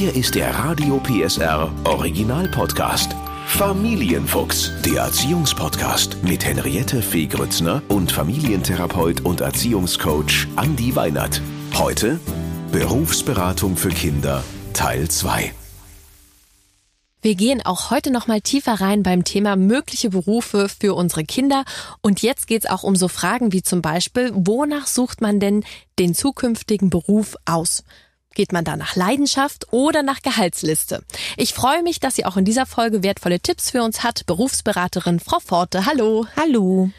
Hier 0.00 0.16
ist 0.16 0.34
der 0.34 0.54
Radio 0.54 0.98
PSR 1.00 1.70
Original 1.84 2.48
Podcast. 2.48 3.14
Familienfuchs, 3.44 4.70
der 4.82 5.02
Erziehungspodcast 5.02 6.22
mit 6.22 6.42
Henriette 6.42 7.02
Fee 7.02 7.26
Grützner 7.26 7.82
und 7.88 8.10
Familientherapeut 8.10 9.20
und 9.20 9.42
Erziehungscoach 9.42 10.46
Andi 10.56 10.96
Weinert. 10.96 11.42
Heute 11.74 12.18
Berufsberatung 12.72 13.76
für 13.76 13.90
Kinder 13.90 14.42
Teil 14.72 15.06
2. 15.08 15.52
Wir 17.20 17.34
gehen 17.34 17.60
auch 17.62 17.90
heute 17.90 18.10
noch 18.10 18.26
mal 18.26 18.40
tiefer 18.40 18.80
rein 18.80 19.02
beim 19.02 19.24
Thema 19.24 19.56
mögliche 19.56 20.08
Berufe 20.08 20.70
für 20.70 20.94
unsere 20.94 21.24
Kinder. 21.24 21.64
Und 22.00 22.22
jetzt 22.22 22.46
geht 22.46 22.64
es 22.64 22.70
auch 22.70 22.84
um 22.84 22.96
so 22.96 23.08
Fragen 23.08 23.52
wie 23.52 23.62
zum 23.62 23.82
Beispiel, 23.82 24.30
wonach 24.32 24.86
sucht 24.86 25.20
man 25.20 25.40
denn 25.40 25.62
den 25.98 26.14
zukünftigen 26.14 26.88
Beruf 26.88 27.36
aus? 27.44 27.84
Geht 28.34 28.52
man 28.52 28.64
da 28.64 28.76
nach 28.76 28.94
Leidenschaft 28.94 29.72
oder 29.72 30.02
nach 30.04 30.22
Gehaltsliste? 30.22 31.02
Ich 31.36 31.52
freue 31.52 31.82
mich, 31.82 31.98
dass 31.98 32.14
sie 32.14 32.24
auch 32.24 32.36
in 32.36 32.44
dieser 32.44 32.64
Folge 32.64 33.02
wertvolle 33.02 33.40
Tipps 33.40 33.70
für 33.70 33.82
uns 33.82 34.04
hat. 34.04 34.24
Berufsberaterin 34.26 35.18
Frau 35.18 35.40
Forte. 35.40 35.84
Hallo. 35.84 36.26
Hallo. 36.36 36.90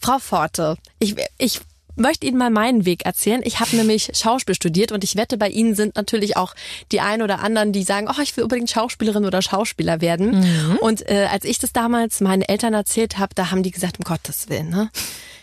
Frau 0.00 0.18
Forte, 0.18 0.76
ich, 0.98 1.14
ich 1.38 1.60
möchte 1.94 2.26
Ihnen 2.26 2.36
mal 2.38 2.50
meinen 2.50 2.84
Weg 2.84 3.04
erzählen. 3.04 3.42
Ich 3.44 3.60
habe 3.60 3.76
nämlich 3.76 4.10
Schauspiel 4.14 4.56
studiert 4.56 4.90
und 4.90 5.04
ich 5.04 5.14
wette, 5.16 5.36
bei 5.36 5.48
Ihnen 5.48 5.76
sind 5.76 5.94
natürlich 5.94 6.36
auch 6.36 6.54
die 6.90 7.00
ein 7.00 7.22
oder 7.22 7.40
anderen, 7.40 7.72
die 7.72 7.84
sagen, 7.84 8.08
oh, 8.10 8.20
ich 8.20 8.36
will 8.36 8.44
unbedingt 8.44 8.70
Schauspielerin 8.70 9.24
oder 9.24 9.40
Schauspieler 9.40 10.00
werden. 10.00 10.40
Mhm. 10.40 10.78
Und 10.80 11.08
äh, 11.08 11.28
als 11.30 11.44
ich 11.44 11.60
das 11.60 11.72
damals 11.72 12.20
meinen 12.20 12.42
Eltern 12.42 12.74
erzählt 12.74 13.18
habe, 13.18 13.34
da 13.34 13.50
haben 13.50 13.62
die 13.62 13.70
gesagt, 13.70 13.98
um 13.98 14.04
Gottes 14.04 14.48
Willen, 14.48 14.70
ne? 14.70 14.90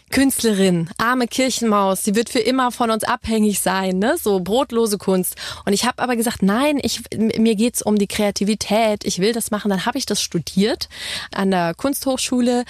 Künstlerin, 0.09 0.89
arme 0.97 1.27
Kirchenmaus, 1.27 2.03
sie 2.03 2.15
wird 2.15 2.29
für 2.29 2.39
immer 2.39 2.71
von 2.71 2.91
uns 2.91 3.03
abhängig 3.03 3.59
sein, 3.59 3.99
ne? 3.99 4.15
So 4.21 4.39
brotlose 4.39 4.97
Kunst. 4.97 5.35
Und 5.65 5.73
ich 5.73 5.85
habe 5.85 6.01
aber 6.01 6.15
gesagt, 6.15 6.41
nein, 6.41 6.79
ich 6.81 7.01
mir 7.15 7.55
geht's 7.55 7.81
um 7.81 7.97
die 7.97 8.07
Kreativität, 8.07 9.05
ich 9.05 9.19
will 9.19 9.33
das 9.33 9.51
machen. 9.51 9.69
Dann 9.69 9.85
habe 9.85 9.97
ich 9.97 10.05
das 10.05 10.21
studiert 10.21 10.89
an 11.33 11.51
der 11.51 11.73
Kunsthochschule 11.75 12.65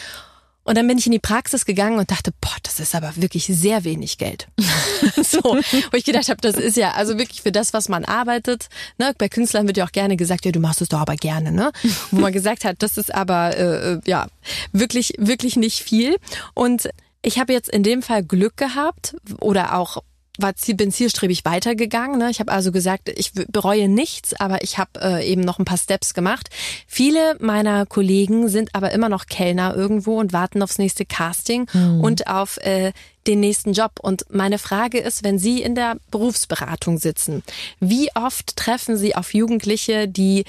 und 0.69 0.77
dann 0.77 0.87
bin 0.87 0.99
ich 0.99 1.07
in 1.07 1.11
die 1.11 1.19
Praxis 1.19 1.65
gegangen 1.65 1.97
und 1.97 2.11
dachte, 2.11 2.31
boah, 2.41 2.55
das 2.61 2.79
ist 2.79 2.93
aber 2.93 3.11
wirklich 3.15 3.45
sehr 3.45 3.83
wenig 3.85 4.19
Geld. 4.19 4.47
so, 5.15 5.41
wo 5.41 5.97
ich 5.97 6.05
gedacht 6.05 6.29
habe, 6.29 6.41
das 6.41 6.57
ist 6.57 6.77
ja 6.77 6.91
also 6.91 7.17
wirklich 7.17 7.41
für 7.41 7.51
das, 7.51 7.73
was 7.73 7.89
man 7.89 8.05
arbeitet. 8.05 8.69
Ne? 8.99 9.13
Bei 9.17 9.29
Künstlern 9.29 9.65
wird 9.65 9.77
ja 9.77 9.85
auch 9.87 9.91
gerne 9.91 10.15
gesagt, 10.15 10.45
ja, 10.45 10.51
du 10.51 10.59
machst 10.59 10.83
es 10.83 10.89
doch 10.89 10.99
aber 10.99 11.15
gerne. 11.15 11.51
Ne? 11.51 11.71
Wo 12.11 12.19
man 12.19 12.31
gesagt 12.31 12.65
hat, 12.65 12.83
das 12.83 12.99
ist 12.99 13.13
aber 13.15 13.57
äh, 13.57 13.93
äh 13.93 14.01
ja 14.05 14.27
wirklich 14.71 15.13
wirklich 15.17 15.55
nicht 15.55 15.81
viel. 15.81 16.17
Und 16.53 16.89
ich 17.21 17.39
habe 17.39 17.53
jetzt 17.53 17.69
in 17.69 17.83
dem 17.83 18.01
Fall 18.01 18.23
Glück 18.23 18.57
gehabt 18.57 19.15
oder 19.39 19.77
auch 19.77 20.03
war, 20.41 20.53
bin 20.75 20.91
zielstrebig 20.91 21.43
weitergegangen. 21.43 22.17
Ne? 22.17 22.29
Ich 22.29 22.39
habe 22.39 22.51
also 22.51 22.71
gesagt, 22.71 23.09
ich 23.09 23.33
bereue 23.33 23.89
nichts, 23.89 24.33
aber 24.39 24.63
ich 24.63 24.77
habe 24.77 24.91
äh, 25.01 25.29
eben 25.29 25.41
noch 25.41 25.59
ein 25.59 25.65
paar 25.65 25.77
Steps 25.77 26.13
gemacht. 26.13 26.49
Viele 26.87 27.35
meiner 27.41 27.85
Kollegen 27.85 28.47
sind 28.47 28.73
aber 28.73 28.91
immer 28.91 29.09
noch 29.09 29.25
Kellner 29.25 29.75
irgendwo 29.75 30.17
und 30.17 30.31
warten 30.31 30.63
aufs 30.63 30.77
nächste 30.77 31.05
Casting 31.05 31.67
mhm. 31.73 32.01
und 32.01 32.27
auf 32.27 32.57
äh, 32.59 32.93
den 33.27 33.41
nächsten 33.41 33.73
Job. 33.73 33.99
Und 34.01 34.25
meine 34.29 34.59
Frage 34.59 34.99
ist, 34.99 35.25
wenn 35.25 35.39
Sie 35.39 35.61
in 35.61 35.75
der 35.75 35.97
Berufsberatung 36.09 36.99
sitzen, 36.99 37.43
wie 37.81 38.09
oft 38.15 38.55
treffen 38.55 38.95
Sie 38.95 39.15
auf 39.17 39.33
Jugendliche, 39.33 40.07
die 40.07 40.45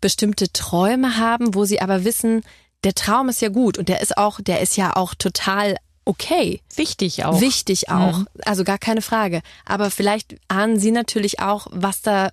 bestimmte 0.00 0.52
Träume 0.52 1.16
haben, 1.16 1.54
wo 1.54 1.64
sie 1.64 1.80
aber 1.80 2.04
wissen, 2.04 2.42
der 2.84 2.94
Traum 2.94 3.28
ist 3.28 3.42
ja 3.42 3.48
gut 3.48 3.78
und 3.78 3.88
der 3.88 4.00
ist 4.00 4.16
auch, 4.16 4.40
der 4.40 4.60
ist 4.60 4.76
ja 4.76 4.94
auch 4.96 5.14
total 5.14 5.76
okay. 6.08 6.60
Wichtig 6.74 7.24
auch. 7.24 7.40
Wichtig 7.40 7.90
auch. 7.90 8.18
Mhm. 8.18 8.26
Also 8.44 8.64
gar 8.64 8.78
keine 8.78 9.02
Frage. 9.02 9.42
Aber 9.66 9.90
vielleicht 9.90 10.36
ahnen 10.48 10.80
Sie 10.80 10.90
natürlich 10.90 11.40
auch, 11.40 11.66
was 11.70 12.00
da, 12.00 12.30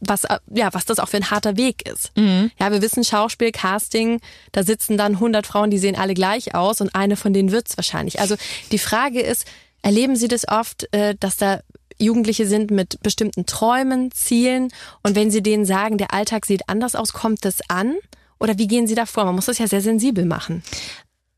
was, 0.00 0.22
ja, 0.52 0.72
was 0.72 0.86
das 0.86 0.98
auch 0.98 1.08
für 1.08 1.18
ein 1.18 1.30
harter 1.30 1.56
Weg 1.56 1.86
ist. 1.86 2.16
Mhm. 2.16 2.50
Ja, 2.58 2.72
wir 2.72 2.80
wissen 2.80 3.04
Schauspiel, 3.04 3.52
Casting, 3.52 4.20
da 4.52 4.62
sitzen 4.62 4.96
dann 4.96 5.14
100 5.14 5.46
Frauen, 5.46 5.70
die 5.70 5.78
sehen 5.78 5.94
alle 5.94 6.14
gleich 6.14 6.54
aus 6.54 6.80
und 6.80 6.94
eine 6.94 7.16
von 7.16 7.34
denen 7.34 7.52
wird's 7.52 7.76
wahrscheinlich. 7.76 8.18
Also 8.18 8.36
die 8.72 8.78
Frage 8.78 9.20
ist, 9.20 9.44
erleben 9.82 10.16
Sie 10.16 10.28
das 10.28 10.48
oft, 10.48 10.92
äh, 10.94 11.14
dass 11.20 11.36
da 11.36 11.60
Jugendliche 11.98 12.46
sind 12.46 12.70
mit 12.70 13.02
bestimmten 13.02 13.44
Träumen, 13.44 14.10
Zielen 14.12 14.72
und 15.02 15.16
wenn 15.16 15.30
Sie 15.30 15.42
denen 15.42 15.66
sagen, 15.66 15.98
der 15.98 16.14
Alltag 16.14 16.46
sieht 16.46 16.68
anders 16.68 16.94
aus, 16.94 17.12
kommt 17.12 17.44
das 17.44 17.58
an? 17.68 17.96
Oder 18.40 18.56
wie 18.56 18.68
gehen 18.68 18.86
Sie 18.86 18.94
da 18.94 19.04
vor? 19.04 19.24
Man 19.24 19.34
muss 19.34 19.46
das 19.46 19.58
ja 19.58 19.66
sehr 19.66 19.80
sensibel 19.80 20.24
machen. 20.24 20.62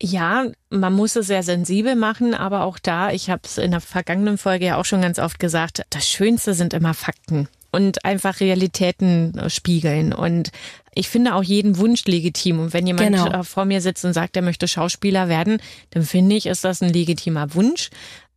Ja, 0.03 0.47
man 0.71 0.93
muss 0.93 1.15
es 1.15 1.27
sehr 1.27 1.43
sensibel 1.43 1.95
machen, 1.95 2.33
aber 2.33 2.63
auch 2.63 2.79
da, 2.79 3.11
ich 3.11 3.29
habe 3.29 3.43
es 3.45 3.59
in 3.59 3.69
der 3.69 3.81
vergangenen 3.81 4.39
Folge 4.39 4.65
ja 4.65 4.77
auch 4.77 4.85
schon 4.85 5.01
ganz 5.01 5.19
oft 5.19 5.39
gesagt, 5.39 5.83
das 5.91 6.09
Schönste 6.09 6.55
sind 6.55 6.73
immer 6.73 6.95
Fakten 6.95 7.47
und 7.71 8.03
einfach 8.03 8.39
Realitäten 8.39 9.37
äh, 9.37 9.49
spiegeln. 9.49 10.11
Und 10.13 10.51
ich 10.93 11.07
finde 11.07 11.35
auch 11.35 11.43
jeden 11.43 11.77
Wunsch 11.77 12.05
legitim. 12.05 12.59
Und 12.59 12.73
wenn 12.73 12.87
jemand 12.87 13.15
genau. 13.15 13.27
Äh, 13.27 13.43
vor 13.43 13.65
mir 13.65 13.81
sitzt 13.81 14.03
und 14.03 14.13
sagt, 14.13 14.35
er 14.35 14.41
möchte 14.41 14.67
Schauspieler 14.67 15.29
werden, 15.29 15.61
dann 15.91 16.03
finde 16.03 16.35
ich, 16.35 16.47
ist 16.47 16.63
das 16.63 16.81
ein 16.81 16.91
legitimer 16.91 17.53
Wunsch. 17.53 17.89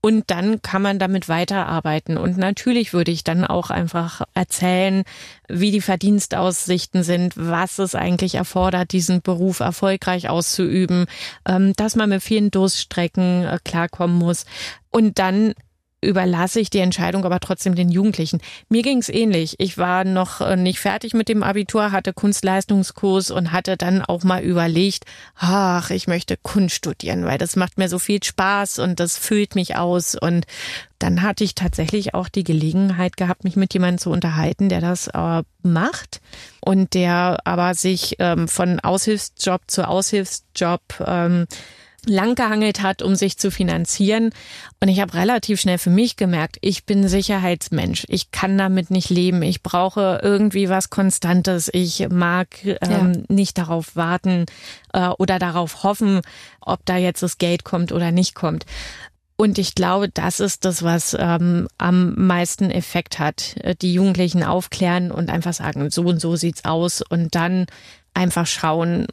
Und 0.04 0.25
dann 0.26 0.60
kann 0.60 0.82
man 0.82 0.98
damit 0.98 1.31
weiterarbeiten. 1.31 2.19
Und 2.19 2.37
natürlich 2.37 2.92
würde 2.92 3.10
ich 3.10 3.25
dann 3.25 3.42
auch 3.42 3.70
einfach 3.70 4.20
erzählen, 4.34 5.04
wie 5.48 5.70
die 5.70 5.81
Verdienstaussichten 5.81 7.03
sind, 7.03 7.32
was 7.38 7.78
es 7.78 7.94
eigentlich 7.94 8.34
erfordert, 8.34 8.92
diesen 8.92 9.22
Beruf 9.22 9.60
erfolgreich 9.60 10.28
auszuüben, 10.28 11.06
ähm, 11.48 11.72
dass 11.76 11.97
man 11.97 12.10
mit 12.10 12.22
vielen 12.22 12.50
Durststrecken 12.50 13.47
äh, 13.47 13.59
klarkommen 13.65 14.19
muss. 14.19 14.44
Und 14.91 15.19
dann 15.19 15.54
überlasse 16.04 16.60
ich 16.60 16.70
die 16.70 16.78
Entscheidung 16.78 17.25
aber 17.25 17.41
trotzdem 17.41 17.75
den 17.75 17.91
Jugendlichen. 17.91 18.41
Mir 18.69 18.82
ging 18.82 18.98
es 18.98 19.09
ähnlich. 19.09 19.56
Ich 19.59 19.78
war 19.78 20.04
noch 20.04 20.41
äh, 20.41 20.56
nicht 20.56 20.78
fertig 20.78 21.15
mit 21.15 21.28
dem 21.28 21.42
Abitur, 21.42 21.92
hatte 21.92 22.12
Kunstleistungskurs 22.12 23.31
und 23.31 23.53
hatte 23.53 23.76
dann 23.76 24.03
auch 24.03 24.25
mal 24.25 24.42
überlegt, 24.42 25.04
ach, 25.37 25.91
ich 25.91 26.06
möchte 26.06 26.37
Kunst 26.37 26.76
studieren, 26.76 27.25
weil 27.25 27.38
das 27.38 27.56
macht 27.56 27.78
mir 27.78 27.88
so 27.88 27.98
viel 27.98 28.22
Spaß 28.22 28.78
und 28.78 29.00
das 29.00 29.16
füllt 29.16 29.54
mich 29.54 29.76
aus. 29.76 30.15
Und 30.15 30.47
dann 30.98 31.22
hatte 31.22 31.44
ich 31.44 31.54
tatsächlich 31.54 32.15
auch 32.15 32.28
die 32.28 32.44
Gelegenheit 32.44 33.16
gehabt, 33.16 33.44
mich 33.44 33.56
mit 33.56 33.75
jemandem 33.75 33.98
zu 33.98 34.10
unterhalten, 34.10 34.69
der 34.69 34.81
das 34.81 35.09
äh, 35.09 35.42
macht 35.62 36.21
und 36.60 36.94
der 36.94 37.38
aber 37.44 37.75
sich 37.75 38.16
ähm, 38.19 38.48
von 38.48 38.81
Aushilfsjob 38.81 39.62
zu 39.66 39.88
Aushilfsjob 39.88 40.82
ähm, 41.06 41.47
langgehangelt 42.06 42.82
hat, 42.82 43.03
um 43.03 43.15
sich 43.15 43.38
zu 43.38 43.50
finanzieren. 43.50 44.31
Und 44.81 44.88
ich 44.88 45.00
habe 45.00 45.15
relativ 45.15 45.60
schnell 45.60 45.78
für 45.78 45.91
mich 45.91 46.16
gemerkt, 46.16 46.56
ich 46.60 46.84
bin 46.84 47.09
Sicherheitsmensch. 47.09 48.04
Ich 48.09 48.31
kann 48.31 48.59
damit 48.59 48.91
nicht 48.91 49.10
leben. 49.10 49.42
Ich 49.42 49.62
brauche 49.62 50.20
irgendwie 50.22 50.69
was 50.69 50.91
Konstantes. 50.91 51.70
Ich 51.72 52.09
mag 52.09 52.48
ähm, 52.65 52.78
ja. 52.91 53.12
nicht 53.28 53.59
darauf 53.59 53.97
warten 53.97 54.47
äh, 54.92 55.09
oder 55.09 55.38
darauf 55.38 55.82
hoffen, 55.82 56.20
ob 56.60 56.84
da 56.84 56.97
jetzt 56.97 57.22
das 57.22 57.38
Geld 57.38 57.65
kommt 57.65 57.92
oder 57.92 58.10
nicht 58.10 58.34
kommt. 58.34 58.65
Und 59.36 59.59
ich 59.59 59.75
glaube, 59.75 60.09
das 60.09 60.38
ist 60.38 60.65
das, 60.65 60.82
was 60.84 61.16
ähm, 61.19 61.66
am 61.76 62.15
meisten 62.15 62.71
Effekt 62.71 63.19
hat. 63.19 63.56
Äh, 63.59 63.75
die 63.75 63.92
Jugendlichen 63.92 64.44
aufklären 64.44 65.10
und 65.10 65.28
einfach 65.28 65.53
sagen, 65.53 65.91
so 65.91 66.03
und 66.03 66.21
so 66.21 66.36
sieht's 66.36 66.65
aus. 66.65 67.03
Und 67.03 67.34
dann 67.34 67.66
einfach 68.15 68.47
schauen, 68.47 69.06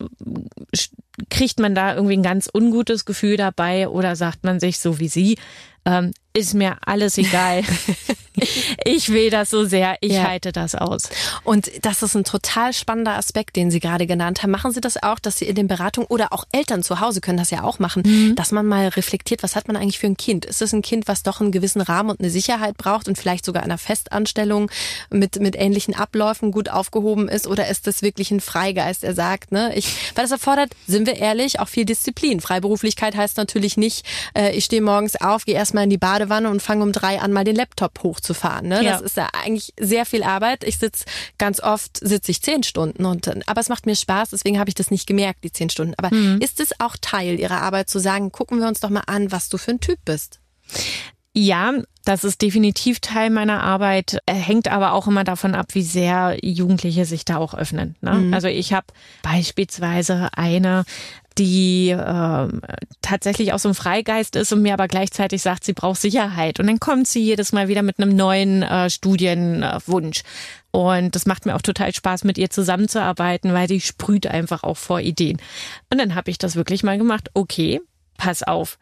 kriegt 1.30 1.60
man 1.60 1.76
da 1.76 1.96
irgendwie 1.96 2.18
ein 2.18 2.24
ganz 2.24 2.50
ungutes 2.54 3.06
Gefühl 3.06 3.38
dabei 3.38 3.88
oder 3.88 4.16
sagt 4.16 4.44
man 4.44 4.60
sich 4.60 4.80
so 4.80 5.00
wie 5.00 5.08
Sie, 5.08 5.38
ähm, 5.86 6.12
ist 6.34 6.54
mir 6.54 6.78
alles 6.86 7.18
egal. 7.18 7.64
ich 8.86 9.10
will 9.10 9.30
das 9.30 9.50
so 9.50 9.66
sehr, 9.66 9.98
ich 10.02 10.14
ja. 10.14 10.28
halte 10.28 10.52
das 10.52 10.76
aus. 10.76 11.10
Und 11.44 11.72
das 11.82 12.02
ist 12.02 12.16
ein 12.16 12.24
total 12.24 12.74
spannender 12.74 13.18
Aspekt, 13.18 13.56
den 13.56 13.72
Sie 13.72 13.80
gerade 13.80 14.08
genannt 14.08 14.42
haben. 14.42 14.52
Machen 14.52 14.72
Sie 14.72 14.82
das 14.82 15.02
auch, 15.02 15.20
dass 15.20 15.38
Sie 15.38 15.46
in 15.46 15.56
den 15.56 15.68
Beratungen 15.68 16.08
oder 16.08 16.32
auch 16.32 16.46
Eltern 16.52 16.84
zu 16.84 17.00
Hause 17.00 17.22
können 17.22 17.38
das 17.38 17.52
ja 17.52 17.64
auch 17.64 17.80
machen, 17.80 18.04
mhm. 18.06 18.36
dass 18.36 18.52
man 18.52 18.66
mal 18.66 18.88
reflektiert, 18.88 19.44
was 19.44 19.56
hat 19.56 19.68
man 19.68 19.76
eigentlich 19.76 20.00
für 20.00 20.08
ein 20.08 20.18
Kind? 20.18 20.46
Ist 20.46 20.62
es 20.62 20.74
ein 20.74 20.82
Kind, 20.82 21.08
was 21.08 21.24
doch 21.24 21.42
einen 21.42 21.52
gewissen 21.52 21.82
Rahmen 21.82 22.10
und 22.10 22.20
eine 22.20 22.30
Sicherheit 22.30 22.78
braucht 22.78 23.08
und 23.08 23.18
vielleicht 23.18 23.46
sogar 23.46 23.64
einer 23.64 23.78
Festanstellung 23.78 24.72
mit, 25.10 25.40
mit 25.40 25.56
ähnlichen 25.56 25.96
Abläufen 25.96 26.52
gut 26.52 26.70
aufgehoben 26.70 27.28
ist? 27.28 27.48
Oder 27.48 27.68
ist 27.68 27.88
das 27.88 28.02
wirklich 28.02 28.32
ein 28.32 28.42
Freigeist, 28.42 29.04
der 29.04 29.14
sagt, 29.14 29.52
ne, 29.52 29.74
ich, 29.76 29.88
weil 30.16 30.24
das 30.24 30.32
erfordert, 30.32 30.72
sind 30.88 31.08
wir 31.08 31.18
ehrlich, 31.18 31.60
auch 31.60 31.68
viel 31.68 31.86
Disziplin. 31.86 32.40
Freiberuflichkeit 32.40 33.16
heißt 33.16 33.38
natürlich 33.38 33.78
nicht, 33.78 34.06
äh, 34.36 34.56
ich 34.56 34.66
stehe 34.66 34.82
morgens 34.82 35.20
auf, 35.20 35.46
gehe 35.46 35.56
erstmal 35.56 35.84
in 35.84 35.90
die 35.90 35.98
Badewanne 36.22 36.50
und 36.50 36.62
fange 36.62 36.84
um 36.84 36.92
drei 36.92 37.20
an, 37.20 37.34
mal 37.34 37.44
den 37.44 37.56
Laptop 37.56 38.04
hochzufahren. 38.04 38.68
Ne? 38.68 38.84
Ja. 38.84 38.94
Das 38.94 39.02
ist 39.02 39.18
ja 39.18 39.30
eigentlich 39.44 39.74
sehr 39.80 40.06
viel 40.06 40.24
Arbeit. 40.24 40.64
Ich 40.64 40.78
sitze 40.78 41.06
ganz 41.38 41.62
oft, 41.62 41.98
sitze 41.98 42.32
ich 42.32 42.42
zehn 42.42 42.64
Stunden 42.64 43.06
und 43.06 43.28
aber 43.48 43.62
es 43.62 43.70
macht 43.70 43.86
mir 43.86 43.96
Spaß, 43.96 44.30
deswegen 44.30 44.60
habe 44.60 44.70
ich 44.70 44.76
das 44.76 44.92
nicht 44.92 45.08
gemerkt, 45.08 45.44
die 45.44 45.52
zehn 45.52 45.70
Stunden. 45.70 45.94
Aber 45.98 46.14
mhm. 46.14 46.40
ist 46.42 46.60
es 46.60 46.80
auch 46.80 46.96
Teil 47.00 47.40
Ihrer 47.40 47.62
Arbeit 47.62 47.90
zu 47.90 48.00
sagen, 48.00 48.32
gucken 48.32 48.60
wir 48.60 48.68
uns 48.68 48.80
doch 48.80 48.90
mal 48.90 49.04
an, 49.08 49.32
was 49.32 49.50
du 49.50 49.58
für 49.58 49.72
ein 49.72 49.80
Typ 49.80 50.00
bist? 50.06 50.40
Ja, 51.34 51.74
das 52.04 52.24
ist 52.24 52.42
definitiv 52.42 53.00
Teil 53.00 53.30
meiner 53.30 53.64
Arbeit, 53.64 54.18
hängt 54.30 54.70
aber 54.70 54.94
auch 54.94 55.08
immer 55.08 55.24
davon 55.24 55.56
ab, 55.56 55.68
wie 55.74 55.84
sehr 55.84 56.38
Jugendliche 56.42 57.06
sich 57.06 57.24
da 57.24 57.38
auch 57.38 57.54
öffnen. 57.54 57.96
Ne? 58.02 58.14
Mhm. 58.14 58.34
Also 58.34 58.48
ich 58.48 58.74
habe 58.74 58.88
beispielsweise 59.24 60.30
eine, 60.36 60.84
die 61.38 61.90
äh, 61.90 62.48
tatsächlich 63.02 63.54
auch 63.54 63.60
so 63.60 63.70
ein 63.70 63.76
Freigeist 63.76 64.36
ist 64.36 64.52
und 64.52 64.62
mir 64.62 64.74
aber 64.74 64.88
gleichzeitig 64.88 65.42
sagt, 65.42 65.64
sie 65.64 65.74
braucht 65.74 66.02
Sicherheit. 66.02 66.60
Und 66.60 66.68
dann 66.68 66.80
kommt 66.80 67.08
sie 67.08 67.22
jedes 67.22 67.52
Mal 67.52 67.68
wieder 67.68 67.84
mit 67.84 68.00
einem 68.00 68.16
neuen 68.16 68.64
äh, 68.64 68.90
Studienwunsch. 68.90 70.24
Und 70.72 71.16
das 71.16 71.26
macht 71.26 71.46
mir 71.46 71.56
auch 71.56 71.62
total 71.62 71.94
Spaß, 71.94 72.24
mit 72.24 72.38
ihr 72.38 72.50
zusammenzuarbeiten, 72.50 73.54
weil 73.54 73.68
die 73.68 73.82
sprüht 73.82 74.28
einfach 74.28 74.64
auch 74.64 74.78
vor 74.78 75.00
Ideen. 75.00 75.42
Und 75.90 76.00
dann 76.00 76.16
habe 76.16 76.32
ich 76.32 76.38
das 76.38 76.56
wirklich 76.56 76.84
mal 76.84 76.98
gemacht. 76.98 77.30
Okay, 77.34 77.82
pass 78.18 78.44
auf. 78.44 78.78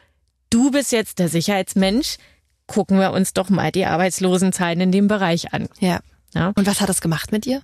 Du 0.50 0.72
bist 0.72 0.92
jetzt 0.92 1.20
der 1.20 1.30
Sicherheitsmensch. 1.30 2.18
Gucken 2.68 3.00
wir 3.00 3.12
uns 3.12 3.34
doch 3.34 3.50
mal 3.50 3.72
die 3.72 3.86
Arbeitslosenzahlen 3.86 4.82
in 4.82 4.92
dem 4.92 5.08
Bereich 5.08 5.54
an. 5.54 5.68
Ja. 5.80 6.00
ja. 6.34 6.52
Und 6.56 6.68
was 6.68 6.82
hat 6.82 6.90
das 6.90 7.02
gemacht 7.02 7.32
mit 7.32 7.48
ihr? 7.48 7.62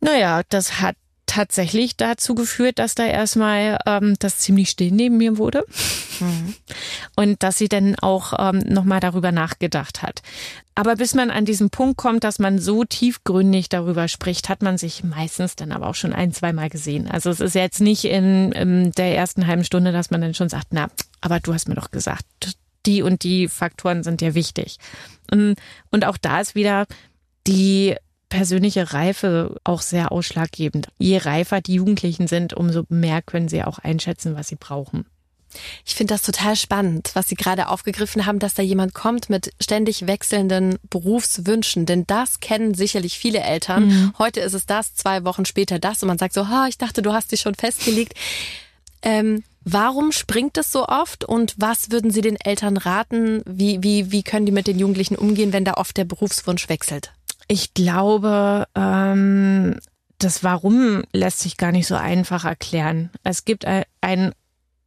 Naja, 0.00 0.42
das 0.48 0.80
hat 0.80 0.96
tatsächlich 1.38 1.96
dazu 1.96 2.34
geführt, 2.34 2.80
dass 2.80 2.96
da 2.96 3.04
erstmal 3.04 3.78
ähm, 3.86 4.16
das 4.18 4.38
ziemlich 4.38 4.70
still 4.70 4.90
neben 4.90 5.18
mir 5.18 5.38
wurde 5.38 5.64
mhm. 6.18 6.54
und 7.14 7.42
dass 7.44 7.58
sie 7.58 7.68
dann 7.68 7.94
auch 7.94 8.32
ähm, 8.36 8.58
nochmal 8.66 8.98
darüber 8.98 9.30
nachgedacht 9.30 10.02
hat. 10.02 10.22
Aber 10.74 10.96
bis 10.96 11.14
man 11.14 11.30
an 11.30 11.44
diesen 11.44 11.70
Punkt 11.70 11.96
kommt, 11.96 12.24
dass 12.24 12.40
man 12.40 12.58
so 12.58 12.82
tiefgründig 12.82 13.68
darüber 13.68 14.08
spricht, 14.08 14.48
hat 14.48 14.62
man 14.62 14.78
sich 14.78 15.04
meistens 15.04 15.54
dann 15.54 15.70
aber 15.70 15.86
auch 15.86 15.94
schon 15.94 16.12
ein, 16.12 16.32
zweimal 16.32 16.70
gesehen. 16.70 17.08
Also 17.08 17.30
es 17.30 17.38
ist 17.38 17.54
jetzt 17.54 17.80
nicht 17.80 18.04
in, 18.04 18.50
in 18.50 18.90
der 18.92 19.14
ersten 19.14 19.46
halben 19.46 19.62
Stunde, 19.62 19.92
dass 19.92 20.10
man 20.10 20.20
dann 20.20 20.34
schon 20.34 20.48
sagt, 20.48 20.68
na, 20.70 20.88
aber 21.20 21.38
du 21.38 21.54
hast 21.54 21.68
mir 21.68 21.76
doch 21.76 21.92
gesagt, 21.92 22.26
die 22.84 23.02
und 23.02 23.22
die 23.22 23.46
Faktoren 23.46 24.02
sind 24.02 24.22
dir 24.22 24.34
wichtig. 24.34 24.78
Und 25.30 26.04
auch 26.04 26.16
da 26.16 26.40
ist 26.40 26.56
wieder 26.56 26.86
die 27.46 27.94
persönliche 28.28 28.92
Reife 28.92 29.56
auch 29.64 29.82
sehr 29.82 30.12
ausschlaggebend. 30.12 30.88
Je 30.98 31.18
reifer 31.18 31.60
die 31.60 31.74
Jugendlichen 31.74 32.26
sind, 32.26 32.54
umso 32.54 32.84
mehr 32.88 33.22
können 33.22 33.48
sie 33.48 33.62
auch 33.62 33.78
einschätzen, 33.78 34.36
was 34.36 34.48
sie 34.48 34.56
brauchen. 34.56 35.06
Ich 35.86 35.94
finde 35.94 36.14
das 36.14 36.22
total 36.22 36.56
spannend, 36.56 37.10
was 37.14 37.28
Sie 37.28 37.34
gerade 37.34 37.68
aufgegriffen 37.68 38.26
haben, 38.26 38.38
dass 38.38 38.54
da 38.54 38.62
jemand 38.62 38.94
kommt 38.94 39.30
mit 39.30 39.52
ständig 39.60 40.06
wechselnden 40.06 40.78
Berufswünschen. 40.90 41.86
Denn 41.86 42.06
das 42.06 42.40
kennen 42.40 42.74
sicherlich 42.74 43.18
viele 43.18 43.40
Eltern. 43.40 43.86
Mhm. 43.86 44.12
Heute 44.18 44.40
ist 44.40 44.52
es 44.52 44.66
das, 44.66 44.94
zwei 44.94 45.24
Wochen 45.24 45.46
später 45.46 45.78
das. 45.78 46.02
Und 46.02 46.08
man 46.08 46.18
sagt 46.18 46.34
so, 46.34 46.48
ha, 46.48 46.66
ich 46.68 46.78
dachte, 46.78 47.02
du 47.02 47.12
hast 47.12 47.32
dich 47.32 47.40
schon 47.40 47.54
festgelegt. 47.54 48.14
Ähm, 49.00 49.42
warum 49.64 50.12
springt 50.12 50.58
es 50.58 50.70
so 50.70 50.86
oft 50.86 51.24
und 51.24 51.54
was 51.56 51.90
würden 51.90 52.10
Sie 52.10 52.20
den 52.20 52.36
Eltern 52.36 52.76
raten? 52.76 53.42
Wie, 53.46 53.82
wie, 53.82 54.12
wie 54.12 54.22
können 54.22 54.44
die 54.44 54.52
mit 54.52 54.66
den 54.66 54.78
Jugendlichen 54.78 55.16
umgehen, 55.16 55.52
wenn 55.52 55.64
da 55.64 55.74
oft 55.74 55.96
der 55.96 56.04
Berufswunsch 56.04 56.68
wechselt? 56.68 57.12
Ich 57.48 57.74
glaube, 57.74 58.66
ähm, 58.74 59.78
das 60.18 60.44
Warum 60.44 61.02
lässt 61.12 61.40
sich 61.40 61.56
gar 61.56 61.72
nicht 61.72 61.86
so 61.86 61.94
einfach 61.94 62.44
erklären. 62.44 63.10
Es 63.24 63.44
gibt 63.44 63.64
ein 63.64 64.32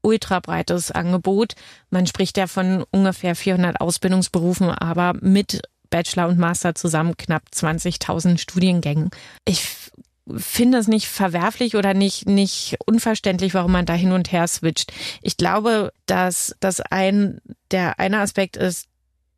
ultra 0.02 0.40
breites 0.40 0.92
Angebot. 0.92 1.56
Man 1.90 2.08
spricht 2.08 2.38
ja 2.38 2.48
von 2.48 2.84
ungefähr 2.92 3.36
400 3.36 3.82
Ausbildungsberufen, 3.82 4.70
aber 4.70 5.14
mit 5.22 5.62
Bachelor 5.90 6.28
und 6.28 6.40
Master 6.40 6.76
zusammen 6.76 7.18
knapp 7.18 7.44
20.000 7.54 8.38
Studiengängen. 8.38 9.10
Ich 9.46 9.68
finde 10.36 10.78
es 10.78 10.88
nicht 10.88 11.08
verwerflich 11.08 11.76
oder 11.76 11.94
nicht, 11.94 12.28
nicht 12.28 12.78
unverständlich, 12.86 13.54
warum 13.54 13.72
man 13.72 13.86
da 13.86 13.94
hin 13.94 14.12
und 14.12 14.32
her 14.32 14.48
switcht. 14.48 14.94
Ich 15.22 15.38
glaube, 15.38 15.92
dass 16.06 16.56
das 16.60 16.80
ein, 16.80 17.42
der 17.72 18.00
eine 18.00 18.20
Aspekt 18.20 18.56
ist, 18.56 18.88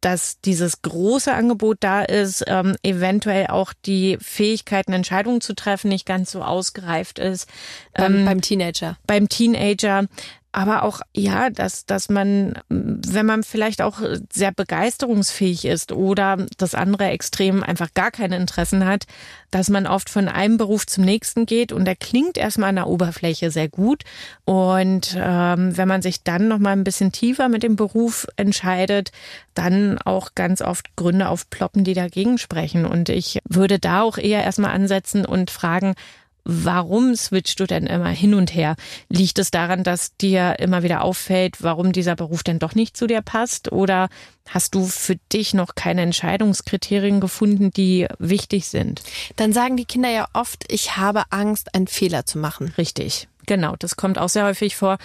dass 0.04 0.40
dieses 0.42 0.82
große 0.82 1.34
Angebot 1.34 1.78
da 1.80 2.04
ist, 2.04 2.44
ähm, 2.48 2.76
eventuell 2.84 3.48
auch 3.48 3.74
die 3.86 4.18
Fähigkeit, 4.22 4.88
eine 4.88 4.98
Entscheidung 4.98 5.42
zu 5.42 5.56
treffen, 5.56 5.90
nicht 5.90 6.06
ganz 6.06 6.32
so 6.32 6.44
ausgereift 6.44 7.20
ist. 7.20 7.50
Ähm, 7.96 8.14
beim, 8.14 8.26
beim 8.26 8.42
Teenager. 8.42 8.98
Beim 9.08 9.30
Teenager 9.30 10.08
aber 10.54 10.84
auch 10.84 11.02
ja, 11.16 11.50
dass 11.50 11.86
dass 11.86 12.10
man, 12.10 12.54
wenn 12.70 13.26
man 13.26 13.44
vielleicht 13.44 13.82
auch 13.82 14.00
sehr 14.32 14.52
begeisterungsfähig 14.52 15.66
ist 15.66 15.92
oder 15.92 16.46
das 16.58 16.76
andere 16.76 17.06
Extrem 17.06 17.64
einfach 17.64 17.94
gar 17.96 18.12
keine 18.12 18.38
Interessen 18.38 18.86
hat, 18.86 19.06
dass 19.50 19.70
man 19.70 19.88
oft 19.88 20.10
von 20.10 20.30
einem 20.30 20.58
Beruf 20.58 20.86
zum 20.86 21.04
nächsten 21.06 21.48
geht 21.48 21.72
und 21.72 21.86
der 21.86 21.96
klingt 21.96 22.38
erstmal 22.38 22.70
an 22.70 22.76
der 22.76 22.88
Oberfläche 22.88 23.50
sehr 23.50 23.68
gut. 23.68 24.04
Und 24.46 25.18
ähm, 25.20 25.76
wenn 25.76 25.88
man 25.88 26.04
sich 26.04 26.24
dann 26.24 26.48
noch 26.48 26.60
mal 26.60 26.72
ein 26.72 26.84
bisschen 26.84 27.12
tiefer 27.12 27.50
mit 27.50 27.64
dem 27.64 27.76
Beruf 27.76 28.28
entscheidet, 28.36 29.12
dann 29.56 29.98
auch 29.98 30.36
ganz 30.36 30.62
oft 30.62 30.96
Gründe 30.96 31.30
aufploppen, 31.30 31.84
die 31.84 31.96
dagegen 31.96 32.38
sprechen. 32.38 32.86
Und 32.86 33.10
ich 33.10 33.40
würde 33.50 33.80
da 33.80 34.04
auch 34.04 34.20
eher 34.20 34.44
erstmal 34.44 34.72
ansetzen 34.72 35.26
und 35.26 35.50
fragen, 35.50 35.96
Warum 36.45 37.16
switchst 37.16 37.60
du 37.60 37.66
denn 37.66 37.86
immer 37.86 38.10
hin 38.10 38.34
und 38.34 38.54
her? 38.54 38.75
Liegt 39.07 39.40
es 39.40 39.50
daran, 39.50 39.84
dass 39.84 40.18
dir 40.18 40.60
immer 40.60 40.84
wieder 40.84 41.01
auffällt, 41.01 41.63
warum 41.63 41.94
dieser 41.94 42.16
Beruf 42.16 42.44
denn 42.44 42.60
doch 42.60 42.75
nicht 42.75 42.98
zu 42.98 43.07
dir 43.07 43.22
passt? 43.22 43.72
Oder 43.72 44.10
hast 44.50 44.75
du 44.75 44.86
für 44.86 45.16
dich 45.31 45.54
noch 45.54 45.75
keine 45.75 46.01
Entscheidungskriterien 46.01 47.22
gefunden, 47.22 47.72
die 47.72 48.07
wichtig 48.19 48.68
sind? 48.68 49.01
Dann 49.38 49.54
sagen 49.54 49.78
die 49.78 49.86
Kinder 49.86 50.10
ja 50.10 50.28
oft, 50.34 50.66
ich 50.68 50.98
habe 50.98 51.24
Angst, 51.30 51.74
einen 51.75 51.88
Fehler 51.88 52.25
zu 52.25 52.38
machen. 52.40 52.74
Richtig, 52.78 53.30
genau. 53.46 53.75
Das 53.80 53.96
kommt 53.96 54.18
auch 54.18 54.30
sehr 54.30 54.46
häufig 54.46 54.75
vor. 54.75 54.98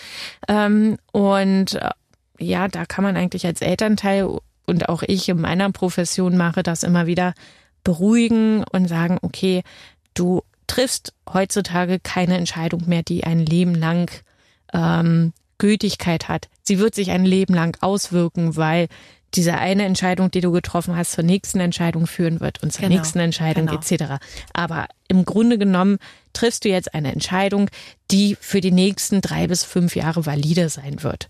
Ähm, 0.49 0.99
und 1.13 1.75
äh, 1.75 1.91
ja, 2.41 2.67
da 2.67 2.85
kann 2.85 3.05
man 3.05 3.17
eigentlich 3.17 3.47
als 3.47 3.61
Elternteil 3.61 4.29
und 4.67 4.89
auch 4.89 5.03
ich 5.07 5.29
in 5.29 5.41
meiner 5.41 5.71
Profession 5.71 6.37
mache 6.37 6.65
das 6.65 6.83
immer 6.83 7.07
wieder 7.07 7.35
beruhigen 7.85 8.65
und 8.65 8.89
sagen, 8.89 9.19
okay, 9.23 9.63
du 10.15 10.43
triffst 10.79 11.13
heutzutage 11.33 11.99
keine 11.99 12.37
Entscheidung 12.37 12.85
mehr, 12.87 13.03
die 13.03 13.25
ein 13.25 13.41
Leben 13.41 13.75
lang 13.75 14.11
ähm, 14.73 15.33
Gültigkeit 15.59 16.29
hat. 16.29 16.49
Sie 16.63 16.79
wird 16.79 16.95
sich 16.95 17.11
ein 17.11 17.25
Leben 17.25 17.53
lang 17.53 17.77
auswirken, 17.81 18.55
weil 18.55 18.87
diese 19.35 19.59
eine 19.59 19.85
Entscheidung, 19.85 20.31
die 20.31 20.41
du 20.41 20.53
getroffen 20.53 20.97
hast, 20.97 21.13
zur 21.13 21.25
nächsten 21.25 21.59
Entscheidung 21.59 22.07
führen 22.07 22.39
wird 22.39 22.63
und 22.63 22.73
zur 22.73 22.83
genau, 22.83 22.95
nächsten 22.95 23.19
Entscheidung 23.19 23.67
genau. 23.67 23.81
etc. 23.81 24.25
Aber 24.53 24.87
im 25.09 25.25
Grunde 25.25 25.59
genommen 25.59 25.99
triffst 26.33 26.65
du 26.65 26.69
jetzt 26.69 26.95
eine 26.95 27.13
Entscheidung, 27.13 27.69
die 28.13 28.37
für 28.41 28.61
die 28.61 28.71
nächsten 28.71 29.21
drei 29.21 29.49
bis 29.49 29.65
fünf 29.65 29.97
Jahre 29.97 30.27
valide 30.27 30.69
sein 30.69 31.03
wird. 31.03 31.29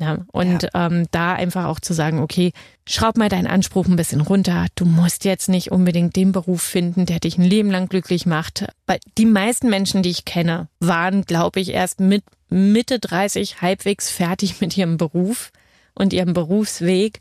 Ja, 0.00 0.18
und 0.30 0.62
ja. 0.62 0.86
Ähm, 0.86 1.06
da 1.10 1.34
einfach 1.34 1.64
auch 1.64 1.80
zu 1.80 1.92
sagen, 1.92 2.20
okay, 2.20 2.52
schraub 2.86 3.16
mal 3.16 3.28
deinen 3.28 3.48
Anspruch 3.48 3.86
ein 3.86 3.96
bisschen 3.96 4.20
runter. 4.20 4.66
Du 4.76 4.84
musst 4.84 5.24
jetzt 5.24 5.48
nicht 5.48 5.72
unbedingt 5.72 6.14
den 6.14 6.30
Beruf 6.30 6.62
finden, 6.62 7.04
der 7.04 7.18
dich 7.18 7.36
ein 7.36 7.44
Leben 7.44 7.70
lang 7.70 7.88
glücklich 7.88 8.24
macht. 8.24 8.66
Weil 8.86 9.00
die 9.18 9.26
meisten 9.26 9.68
Menschen, 9.68 10.02
die 10.02 10.10
ich 10.10 10.24
kenne, 10.24 10.68
waren, 10.78 11.22
glaube 11.22 11.58
ich, 11.58 11.70
erst 11.70 11.98
mit 11.98 12.22
Mitte 12.48 13.00
30 13.00 13.60
halbwegs 13.60 14.08
fertig 14.08 14.60
mit 14.60 14.76
ihrem 14.76 14.98
Beruf 14.98 15.50
und 15.94 16.12
ihrem 16.12 16.32
Berufsweg. 16.32 17.18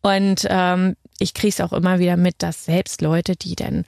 Und 0.00 0.46
ähm, 0.48 0.96
ich 1.18 1.34
kriege 1.34 1.50
es 1.50 1.60
auch 1.60 1.74
immer 1.74 1.98
wieder 1.98 2.16
mit, 2.16 2.36
dass 2.38 2.64
selbst 2.64 3.02
Leute, 3.02 3.36
die 3.36 3.54
dann 3.54 3.84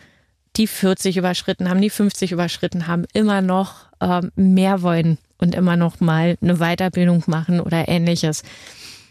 die 0.56 0.66
40 0.66 1.16
überschritten 1.16 1.70
haben, 1.70 1.80
die 1.80 1.90
50 1.90 2.32
überschritten 2.32 2.86
haben, 2.86 3.04
immer 3.14 3.40
noch 3.40 3.86
ähm, 4.00 4.30
mehr 4.36 4.82
wollen 4.82 5.18
und 5.38 5.54
immer 5.54 5.76
noch 5.76 6.00
mal 6.00 6.36
eine 6.40 6.56
Weiterbildung 6.56 7.24
machen 7.26 7.60
oder 7.60 7.88
ähnliches. 7.88 8.42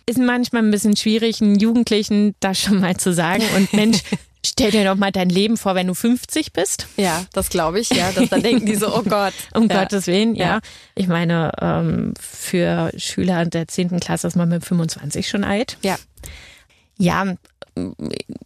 Ist 0.06 0.20
manchmal 0.20 0.64
ein 0.64 0.72
bisschen 0.72 0.96
schwierig, 0.96 1.42
einen 1.42 1.58
Jugendlichen 1.58 2.36
das 2.40 2.60
schon 2.60 2.80
mal 2.80 2.96
zu 2.96 3.14
sagen. 3.14 3.44
Und 3.56 3.74
Mensch, 3.74 4.00
stell 4.46 4.72
dir 4.72 4.86
doch 4.86 4.96
mal 4.96 5.12
dein 5.12 5.30
Leben 5.30 5.58
vor, 5.58 5.76
wenn 5.76 5.88
du 5.88 5.94
50 5.94 6.54
bist. 6.54 6.88
Ja, 6.98 7.26
das 7.34 7.50
glaube 7.50 7.80
ich, 7.80 7.90
ja. 7.90 8.12
Dass 8.12 8.30
dann 8.30 8.44
denken 8.44 8.66
die 8.66 8.76
so, 8.76 8.96
oh 8.96 9.04
Gott. 9.04 9.34
Um 9.54 9.68
ja. 9.68 9.82
Gottes 9.82 10.08
Willen, 10.08 10.36
ja. 10.36 10.46
ja. 10.46 10.60
Ich 10.94 11.08
meine, 11.08 11.52
ähm, 11.60 12.14
für 12.20 12.92
Schüler 12.98 13.46
der 13.46 13.68
10. 13.68 14.00
Klasse 14.00 14.28
ist 14.28 14.36
man 14.36 14.50
mit 14.50 14.64
25 14.64 15.28
schon 15.28 15.44
alt. 15.44 15.78
Ja. 15.82 15.98
Ja, 16.98 17.36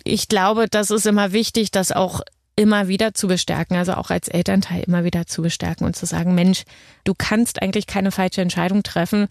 ich 0.04 0.28
glaube, 0.28 0.68
das 0.70 0.90
ist 0.90 1.06
immer 1.06 1.34
wichtig, 1.34 1.72
dass 1.72 1.92
auch 1.92 2.22
immer 2.60 2.90
wieder 2.90 3.14
zu 3.14 3.30
bestärken, 3.30 3.78
also 3.78 3.94
auch 3.94 4.10
als 4.10 4.28
Elternteil 4.28 4.84
immer 4.86 5.06
wieder 5.06 5.26
zu 5.26 5.42
bestärken 5.42 5.86
und 5.86 5.96
zu 5.96 6.06
sagen, 6.06 6.36
Mensch, 6.36 6.64
du 7.06 7.14
kannst 7.18 7.62
eigentlich 7.62 7.88
keine 7.88 8.12
falsche 8.12 8.42
Entscheidung 8.42 8.84
treffen 8.84 9.30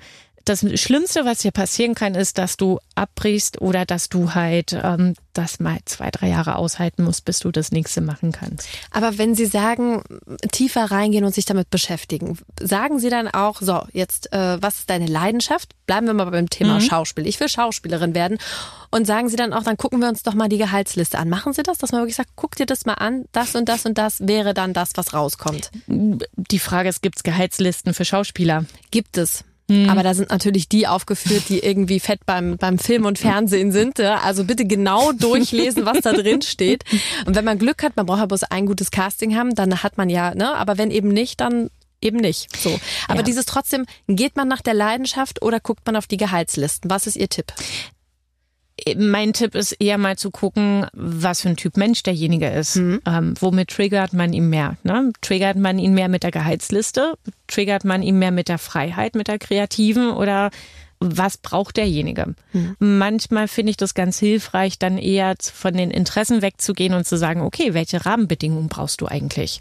das 0.48 0.64
Schlimmste, 0.80 1.24
was 1.24 1.38
dir 1.38 1.50
passieren 1.50 1.94
kann, 1.94 2.14
ist, 2.14 2.38
dass 2.38 2.56
du 2.56 2.78
abbrichst 2.94 3.60
oder 3.60 3.84
dass 3.84 4.08
du 4.08 4.34
halt 4.34 4.78
ähm, 4.82 5.14
das 5.32 5.60
mal 5.60 5.78
zwei, 5.84 6.10
drei 6.10 6.28
Jahre 6.28 6.56
aushalten 6.56 7.04
musst, 7.04 7.24
bis 7.24 7.38
du 7.38 7.50
das 7.52 7.70
nächste 7.70 8.00
machen 8.00 8.32
kannst. 8.32 8.68
Aber 8.90 9.18
wenn 9.18 9.34
Sie 9.34 9.46
sagen, 9.46 10.02
tiefer 10.50 10.90
reingehen 10.90 11.24
und 11.24 11.34
sich 11.34 11.44
damit 11.44 11.70
beschäftigen, 11.70 12.38
sagen 12.60 12.98
Sie 12.98 13.08
dann 13.08 13.28
auch, 13.28 13.60
so, 13.60 13.82
jetzt, 13.92 14.32
äh, 14.32 14.60
was 14.60 14.80
ist 14.80 14.90
deine 14.90 15.06
Leidenschaft? 15.06 15.74
Bleiben 15.86 16.06
wir 16.06 16.14
mal 16.14 16.24
beim 16.24 16.50
Thema 16.50 16.74
mhm. 16.74 16.80
Schauspiel. 16.80 17.26
Ich 17.26 17.38
will 17.40 17.48
Schauspielerin 17.48 18.14
werden. 18.14 18.38
Und 18.90 19.06
sagen 19.06 19.28
Sie 19.28 19.36
dann 19.36 19.52
auch, 19.52 19.62
dann 19.62 19.76
gucken 19.76 20.00
wir 20.00 20.08
uns 20.08 20.22
doch 20.22 20.34
mal 20.34 20.48
die 20.48 20.58
Gehaltsliste 20.58 21.18
an. 21.18 21.28
Machen 21.28 21.52
Sie 21.52 21.62
das, 21.62 21.78
dass 21.78 21.92
man 21.92 22.00
wirklich 22.00 22.16
sagt, 22.16 22.30
guck 22.36 22.56
dir 22.56 22.66
das 22.66 22.86
mal 22.86 22.94
an, 22.94 23.26
das 23.32 23.54
und 23.54 23.68
das 23.68 23.86
und 23.86 23.98
das 23.98 24.26
wäre 24.26 24.54
dann 24.54 24.72
das, 24.72 24.92
was 24.94 25.14
rauskommt? 25.14 25.70
Die 25.86 26.58
Frage 26.58 26.88
ist, 26.88 27.02
gibt 27.02 27.16
es 27.18 27.22
Gehaltslisten 27.22 27.94
für 27.94 28.04
Schauspieler? 28.04 28.64
Gibt 28.90 29.18
es. 29.18 29.44
Mhm. 29.68 29.90
Aber 29.90 30.02
da 30.02 30.14
sind 30.14 30.30
natürlich 30.30 30.68
die 30.68 30.86
aufgeführt, 30.86 31.44
die 31.48 31.58
irgendwie 31.60 32.00
fett 32.00 32.24
beim, 32.26 32.56
beim 32.56 32.78
Film 32.78 33.04
und 33.04 33.18
Fernsehen 33.18 33.70
sind. 33.70 33.98
Ja? 33.98 34.18
Also 34.18 34.44
bitte 34.44 34.64
genau 34.64 35.12
durchlesen, 35.12 35.84
was 35.86 36.00
da 36.00 36.12
drin 36.12 36.42
steht. 36.42 36.84
Und 37.26 37.36
wenn 37.36 37.44
man 37.44 37.58
Glück 37.58 37.82
hat, 37.82 37.94
man 37.96 38.06
braucht 38.06 38.20
ja 38.20 38.26
bloß 38.26 38.44
ein 38.44 38.66
gutes 38.66 38.90
Casting 38.90 39.36
haben, 39.36 39.54
dann 39.54 39.82
hat 39.82 39.98
man 39.98 40.08
ja, 40.08 40.34
ne? 40.34 40.54
Aber 40.54 40.78
wenn 40.78 40.90
eben 40.90 41.08
nicht, 41.08 41.40
dann 41.40 41.68
eben 42.00 42.16
nicht. 42.18 42.56
So. 42.56 42.78
Aber 43.08 43.18
Ja. 43.18 43.22
dieses 43.24 43.44
trotzdem, 43.44 43.84
geht 44.06 44.36
man 44.36 44.48
nach 44.48 44.62
der 44.62 44.74
Leidenschaft 44.74 45.42
oder 45.42 45.60
guckt 45.60 45.84
man 45.86 45.96
auf 45.96 46.06
die 46.06 46.16
Gehaltslisten? 46.16 46.90
Was 46.90 47.06
ist 47.06 47.16
Ihr 47.16 47.28
Tipp? 47.28 47.52
Mein 48.96 49.32
Tipp 49.32 49.54
ist 49.54 49.72
eher 49.72 49.98
mal 49.98 50.16
zu 50.16 50.30
gucken, 50.30 50.86
was 50.92 51.42
für 51.42 51.48
ein 51.48 51.56
Typ 51.56 51.76
Mensch 51.76 52.02
derjenige 52.02 52.48
ist. 52.48 52.76
Ähm, 53.06 53.34
womit 53.40 53.68
triggert 53.68 54.12
man 54.12 54.32
ihn 54.32 54.48
mehr? 54.48 54.76
Ne? 54.82 55.12
Triggert 55.20 55.56
man 55.56 55.78
ihn 55.78 55.94
mehr 55.94 56.08
mit 56.08 56.22
der 56.22 56.30
Gehaltsliste? 56.30 57.14
Triggert 57.46 57.84
man 57.84 58.02
ihn 58.02 58.18
mehr 58.18 58.30
mit 58.30 58.48
der 58.48 58.58
Freiheit, 58.58 59.14
mit 59.14 59.28
der 59.28 59.38
kreativen 59.38 60.10
oder 60.10 60.50
was 61.00 61.36
braucht 61.36 61.76
derjenige? 61.76 62.34
Manchmal 62.80 63.46
finde 63.46 63.70
ich 63.70 63.76
das 63.76 63.94
ganz 63.94 64.18
hilfreich, 64.18 64.78
dann 64.78 64.98
eher 64.98 65.34
von 65.40 65.74
den 65.74 65.92
Interessen 65.92 66.42
wegzugehen 66.42 66.92
und 66.92 67.06
zu 67.06 67.16
sagen, 67.16 67.42
okay, 67.42 67.72
welche 67.72 68.04
Rahmenbedingungen 68.04 68.68
brauchst 68.68 69.00
du 69.00 69.06
eigentlich? 69.06 69.60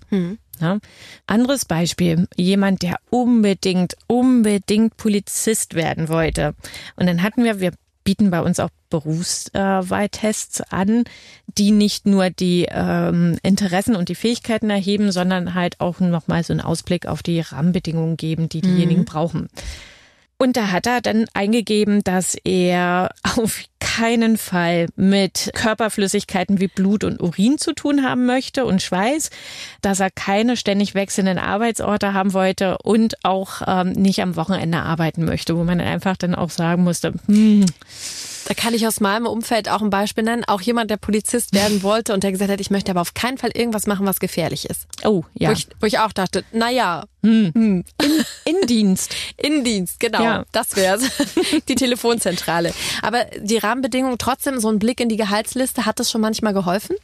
Ja. 0.59 0.79
Anderes 1.27 1.65
Beispiel, 1.65 2.27
jemand, 2.35 2.81
der 2.81 2.97
unbedingt, 3.11 3.95
unbedingt 4.07 4.97
Polizist 4.97 5.75
werden 5.75 6.09
wollte. 6.09 6.55
Und 6.95 7.05
dann 7.05 7.21
hatten 7.21 7.43
wir, 7.43 7.59
wir 7.59 7.71
bieten 8.03 8.31
bei 8.31 8.41
uns 8.41 8.59
auch 8.59 8.69
Berufswahltests 8.89 10.61
an, 10.61 11.03
die 11.47 11.71
nicht 11.71 12.05
nur 12.05 12.29
die 12.29 12.67
ähm, 12.69 13.37
Interessen 13.43 13.95
und 13.95 14.09
die 14.09 14.15
Fähigkeiten 14.15 14.69
erheben, 14.69 15.11
sondern 15.11 15.53
halt 15.53 15.79
auch 15.79 15.99
nochmal 15.99 16.43
so 16.43 16.53
einen 16.53 16.61
Ausblick 16.61 17.05
auf 17.05 17.23
die 17.23 17.39
Rahmenbedingungen 17.39 18.17
geben, 18.17 18.49
die 18.49 18.61
diejenigen 18.61 19.05
brauchen. 19.05 19.49
Und 20.39 20.55
da 20.55 20.69
hat 20.69 20.85
er 20.85 21.01
dann 21.01 21.25
eingegeben, 21.33 22.03
dass 22.03 22.35
er 22.43 23.09
auf 23.37 23.63
keinen 23.79 24.37
Fall 24.37 24.87
mit 24.95 25.49
Körperflüssigkeiten 25.55 26.59
wie 26.59 26.67
Blut 26.67 27.03
und 27.03 27.19
Urin 27.19 27.57
zu 27.57 27.73
tun 27.73 28.03
haben 28.03 28.27
möchte 28.27 28.65
und 28.65 28.83
Schweiß, 28.83 29.31
dass 29.81 29.99
er 29.99 30.11
keine 30.11 30.55
ständig 30.55 30.93
wechselnden 30.93 31.39
Arbeitsorte 31.39 32.13
haben 32.13 32.33
wollte 32.33 32.77
und 32.79 33.25
auch 33.25 33.61
ähm, 33.65 33.93
nicht 33.93 34.21
am 34.21 34.35
Wochenende 34.35 34.79
arbeiten 34.79 35.25
möchte, 35.25 35.57
wo 35.57 35.63
man 35.63 35.81
einfach 35.81 36.17
dann 36.17 36.35
auch 36.35 36.51
sagen 36.51 36.83
musste, 36.83 37.13
hm, 37.25 37.65
Da 38.47 38.53
kann 38.53 38.73
ich 38.73 38.87
aus 38.87 39.01
meinem 39.01 39.25
Umfeld 39.25 39.67
auch 39.67 39.81
ein 39.81 39.89
Beispiel 39.89 40.23
nennen. 40.23 40.45
Auch 40.45 40.61
jemand, 40.61 40.89
der 40.89 40.95
Polizist 40.95 41.53
werden 41.53 41.83
wollte 41.83 42.13
und 42.13 42.23
der 42.23 42.31
gesagt 42.31 42.49
hat, 42.49 42.61
ich 42.61 42.69
möchte 42.71 42.91
aber 42.91 43.01
auf 43.01 43.13
keinen 43.13 43.37
Fall 43.37 43.51
irgendwas 43.53 43.87
machen, 43.87 44.05
was 44.05 44.19
gefährlich 44.21 44.69
ist. 44.69 44.87
oh 45.03 45.23
ja, 45.33 45.49
Wo, 45.49 45.53
ich, 45.53 45.67
wo 45.81 45.85
ich 45.85 45.99
auch 45.99 46.13
dachte, 46.13 46.45
naja, 46.53 47.03
in 47.21 47.83
Dienst. 48.67 49.13
Innendienst, 49.37 49.99
genau, 49.99 50.23
Ja. 50.23 50.45
das 50.53 50.75
wär's. 50.77 51.03
die 51.67 51.75
Telefonzentrale. 51.75 52.73
Aber 53.01 53.25
die 53.37 53.57
Rahmenbedingungen, 53.57 54.17
trotzdem 54.17 54.59
so 54.61 54.69
ein 54.69 54.79
Blick 54.79 55.01
in 55.01 55.09
die 55.09 55.17
Gehaltsliste, 55.17 55.85
hat 55.85 55.99
das 55.99 56.09
schon 56.09 56.21
manchmal 56.21 56.53
geholfen? 56.53 56.95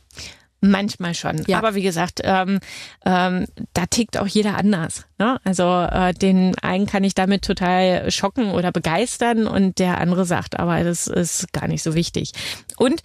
Manchmal 0.63 1.13
schon. 1.13 1.43
Ja. 1.45 1.57
Aber 1.57 1.75
wie 1.75 1.81
gesagt, 1.81 2.21
ähm, 2.23 2.59
ähm, 3.05 3.45
da 3.73 3.85
tickt 3.85 4.17
auch 4.17 4.27
jeder 4.27 4.55
anders. 4.55 5.05
Ne? 5.19 5.37
Also 5.43 5.63
äh, 5.63 6.13
den 6.13 6.57
einen 6.59 6.87
kann 6.87 7.03
ich 7.03 7.15
damit 7.15 7.43
total 7.43 8.09
schocken 8.11 8.51
oder 8.51 8.71
begeistern 8.71 9.45
und 9.45 9.77
der 9.79 9.99
andere 9.99 10.25
sagt, 10.25 10.57
aber 10.57 10.83
das 10.85 11.07
ist 11.07 11.51
gar 11.51 11.67
nicht 11.67 11.83
so 11.83 11.95
wichtig. 11.95 12.31
Und 12.77 13.01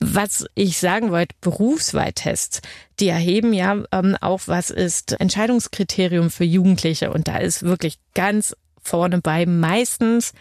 was 0.00 0.46
ich 0.54 0.78
sagen 0.78 1.10
wollte, 1.10 1.34
Berufswahltests, 1.40 2.60
die 3.00 3.08
erheben 3.08 3.52
ja 3.52 3.82
ähm, 3.90 4.16
auch, 4.20 4.42
was 4.46 4.70
ist 4.70 5.18
Entscheidungskriterium 5.18 6.30
für 6.30 6.44
Jugendliche. 6.44 7.10
Und 7.10 7.26
da 7.26 7.38
ist 7.38 7.62
wirklich 7.62 7.98
ganz 8.14 8.54
vorne 8.82 9.20
bei 9.20 9.46
meistens 9.46 10.34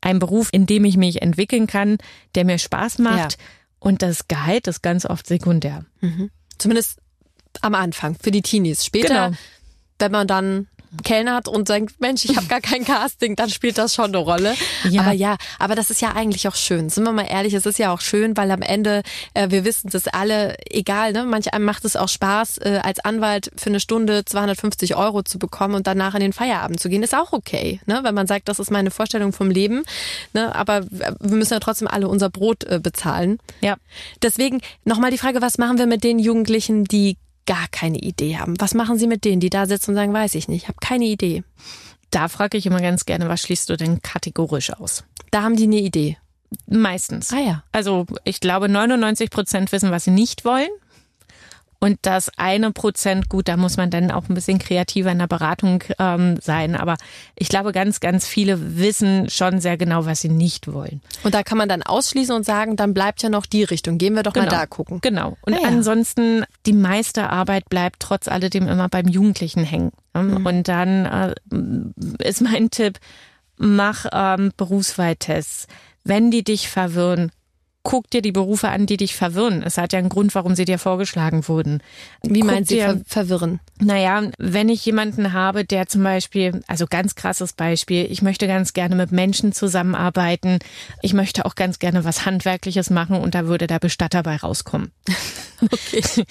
ein 0.00 0.18
Beruf, 0.20 0.48
in 0.52 0.66
dem 0.66 0.84
ich 0.84 0.96
mich 0.96 1.22
entwickeln 1.22 1.66
kann, 1.66 1.98
der 2.34 2.44
mir 2.44 2.58
Spaß 2.58 2.98
macht. 2.98 3.32
Ja. 3.32 3.38
Und 3.84 4.00
das 4.00 4.28
Gehalt 4.28 4.66
ist 4.66 4.82
ganz 4.82 5.04
oft 5.04 5.26
sekundär. 5.26 5.84
Zumindest 6.58 6.98
am 7.60 7.74
Anfang, 7.74 8.16
für 8.20 8.30
die 8.30 8.40
Teenies. 8.42 8.84
Später, 8.84 9.26
Genau. 9.26 9.36
wenn 9.98 10.10
man 10.12 10.26
dann 10.26 10.68
Kellner 11.02 11.34
hat 11.34 11.48
und 11.48 11.68
sagt, 11.68 12.00
Mensch, 12.00 12.24
ich 12.24 12.36
habe 12.36 12.46
gar 12.46 12.60
kein 12.60 12.84
Casting, 12.84 13.36
dann 13.36 13.50
spielt 13.50 13.78
das 13.78 13.94
schon 13.94 14.06
eine 14.06 14.18
Rolle. 14.18 14.54
Ja. 14.88 15.02
Aber 15.02 15.12
ja, 15.12 15.36
aber 15.58 15.74
das 15.74 15.90
ist 15.90 16.00
ja 16.00 16.12
eigentlich 16.12 16.46
auch 16.48 16.54
schön. 16.54 16.90
Sind 16.90 17.04
wir 17.04 17.12
mal 17.12 17.26
ehrlich, 17.28 17.54
es 17.54 17.66
ist 17.66 17.78
ja 17.78 17.92
auch 17.92 18.00
schön, 18.00 18.36
weil 18.36 18.50
am 18.50 18.62
Ende, 18.62 19.02
äh, 19.34 19.50
wir 19.50 19.64
wissen 19.64 19.90
das 19.90 20.08
alle, 20.08 20.56
egal, 20.70 21.12
ne? 21.12 21.24
Manch 21.24 21.52
einem 21.52 21.64
macht 21.64 21.84
es 21.84 21.96
auch 21.96 22.08
Spaß, 22.08 22.58
äh, 22.58 22.80
als 22.82 23.00
Anwalt 23.00 23.50
für 23.56 23.70
eine 23.70 23.80
Stunde 23.80 24.24
250 24.24 24.96
Euro 24.96 25.22
zu 25.22 25.38
bekommen 25.38 25.74
und 25.74 25.86
danach 25.86 26.14
in 26.14 26.20
den 26.20 26.32
Feierabend 26.32 26.80
zu 26.80 26.88
gehen. 26.88 27.02
Ist 27.02 27.14
auch 27.14 27.32
okay, 27.32 27.80
ne? 27.86 28.00
Wenn 28.02 28.14
man 28.14 28.26
sagt, 28.26 28.48
das 28.48 28.58
ist 28.58 28.70
meine 28.70 28.90
Vorstellung 28.90 29.32
vom 29.32 29.50
Leben. 29.50 29.84
Ne? 30.32 30.54
Aber 30.54 30.84
wir 30.90 31.16
müssen 31.20 31.54
ja 31.54 31.60
trotzdem 31.60 31.88
alle 31.88 32.08
unser 32.08 32.30
Brot 32.30 32.64
äh, 32.64 32.78
bezahlen. 32.78 33.38
Ja. 33.60 33.76
Deswegen 34.22 34.60
nochmal 34.84 35.10
die 35.10 35.18
Frage, 35.18 35.42
was 35.42 35.58
machen 35.58 35.78
wir 35.78 35.86
mit 35.86 36.04
den 36.04 36.18
Jugendlichen, 36.18 36.84
die 36.84 37.16
gar 37.46 37.68
keine 37.70 37.98
Idee 37.98 38.38
haben? 38.38 38.54
Was 38.60 38.74
machen 38.74 38.98
Sie 38.98 39.06
mit 39.06 39.24
denen, 39.24 39.40
die 39.40 39.50
da 39.50 39.66
sitzen 39.66 39.90
und 39.90 39.96
sagen, 39.96 40.12
weiß 40.12 40.34
ich 40.34 40.48
nicht, 40.48 40.62
ich 40.62 40.68
habe 40.68 40.78
keine 40.80 41.04
Idee. 41.04 41.44
Da 42.10 42.28
frage 42.28 42.56
ich 42.58 42.66
immer 42.66 42.80
ganz 42.80 43.06
gerne, 43.06 43.28
was 43.28 43.42
schließt 43.42 43.68
du 43.68 43.76
denn 43.76 44.00
kategorisch 44.02 44.72
aus? 44.72 45.04
Da 45.30 45.42
haben 45.42 45.56
die 45.56 45.64
eine 45.64 45.80
Idee. 45.80 46.16
Meistens. 46.68 47.32
Ah 47.32 47.40
ja. 47.40 47.64
Also 47.72 48.06
ich 48.22 48.40
glaube, 48.40 48.68
99 48.68 49.30
Prozent 49.30 49.72
wissen, 49.72 49.90
was 49.90 50.04
sie 50.04 50.12
nicht 50.12 50.44
wollen. 50.44 50.68
Und 51.84 51.98
das 52.00 52.30
eine 52.38 52.72
Prozent, 52.72 53.28
gut, 53.28 53.46
da 53.46 53.58
muss 53.58 53.76
man 53.76 53.90
dann 53.90 54.10
auch 54.10 54.30
ein 54.30 54.34
bisschen 54.34 54.58
kreativer 54.58 55.12
in 55.12 55.18
der 55.18 55.26
Beratung 55.26 55.84
ähm, 55.98 56.38
sein. 56.40 56.76
Aber 56.76 56.96
ich 57.36 57.50
glaube, 57.50 57.72
ganz, 57.72 58.00
ganz 58.00 58.26
viele 58.26 58.78
wissen 58.78 59.28
schon 59.28 59.60
sehr 59.60 59.76
genau, 59.76 60.06
was 60.06 60.22
sie 60.22 60.30
nicht 60.30 60.72
wollen. 60.72 61.02
Und 61.24 61.34
da 61.34 61.42
kann 61.42 61.58
man 61.58 61.68
dann 61.68 61.82
ausschließen 61.82 62.34
und 62.34 62.46
sagen, 62.46 62.76
dann 62.76 62.94
bleibt 62.94 63.22
ja 63.22 63.28
noch 63.28 63.44
die 63.44 63.64
Richtung. 63.64 63.98
Gehen 63.98 64.14
wir 64.14 64.22
doch 64.22 64.34
mal 64.34 64.46
Genau. 64.46 64.56
da 64.56 64.64
gucken. 64.64 65.00
Genau. 65.02 65.36
Und 65.42 65.52
Ah 65.52 65.58
ja. 65.60 65.68
ansonsten, 65.68 66.44
die 66.64 66.72
meiste 66.72 67.28
Arbeit 67.28 67.68
bleibt 67.68 68.00
trotz 68.00 68.28
alledem 68.28 68.66
immer 68.66 68.88
beim 68.88 69.06
Jugendlichen 69.06 69.62
hängen. 69.62 69.92
Mhm. 70.14 70.46
Und 70.46 70.68
dann 70.68 71.04
äh, 71.04 71.34
ist 72.26 72.40
mein 72.40 72.70
Tipp, 72.70 72.98
mach 73.58 74.06
ähm, 74.10 74.52
Berufswahltests. 74.56 75.66
Wenn 76.02 76.30
die 76.30 76.44
dich 76.44 76.70
verwirren, 76.70 77.30
guck 77.84 78.10
dir 78.10 78.22
die 78.22 78.32
Berufe 78.32 78.68
an, 78.70 78.86
die 78.86 78.96
dich 78.96 79.14
verwirren. 79.14 79.62
Es 79.62 79.78
hat 79.78 79.92
ja 79.92 79.98
einen 80.00 80.08
Grund, 80.08 80.34
warum 80.34 80.54
sie 80.56 80.64
dir 80.64 80.78
vorgeschlagen 80.78 81.46
wurden. 81.46 81.82
Wie 82.22 82.40
Guck 82.40 82.50
meinen 82.50 82.64
Sie 82.64 82.76
dir- 82.76 82.84
ver 82.84 83.00
verwirren? 83.06 83.60
Naja, 83.78 84.22
wenn 84.38 84.68
ich 84.68 84.84
jemanden 84.84 85.32
habe, 85.32 85.64
der 85.64 85.86
zum 85.86 86.02
Beispiel, 86.02 86.62
also 86.66 86.86
ganz 86.88 87.14
krasses 87.14 87.52
Beispiel, 87.52 88.06
ich 88.10 88.22
möchte 88.22 88.46
ganz 88.46 88.72
gerne 88.72 88.96
mit 88.96 89.12
Menschen 89.12 89.52
zusammenarbeiten, 89.52 90.58
ich 91.02 91.12
möchte 91.12 91.44
auch 91.44 91.54
ganz 91.54 91.78
gerne 91.78 92.04
was 92.04 92.24
Handwerkliches 92.26 92.90
machen 92.90 93.16
und 93.16 93.34
da 93.34 93.46
würde 93.46 93.66
der 93.66 93.78
Bestatter 93.78 94.22
bei 94.22 94.36
rauskommen. 94.36 94.90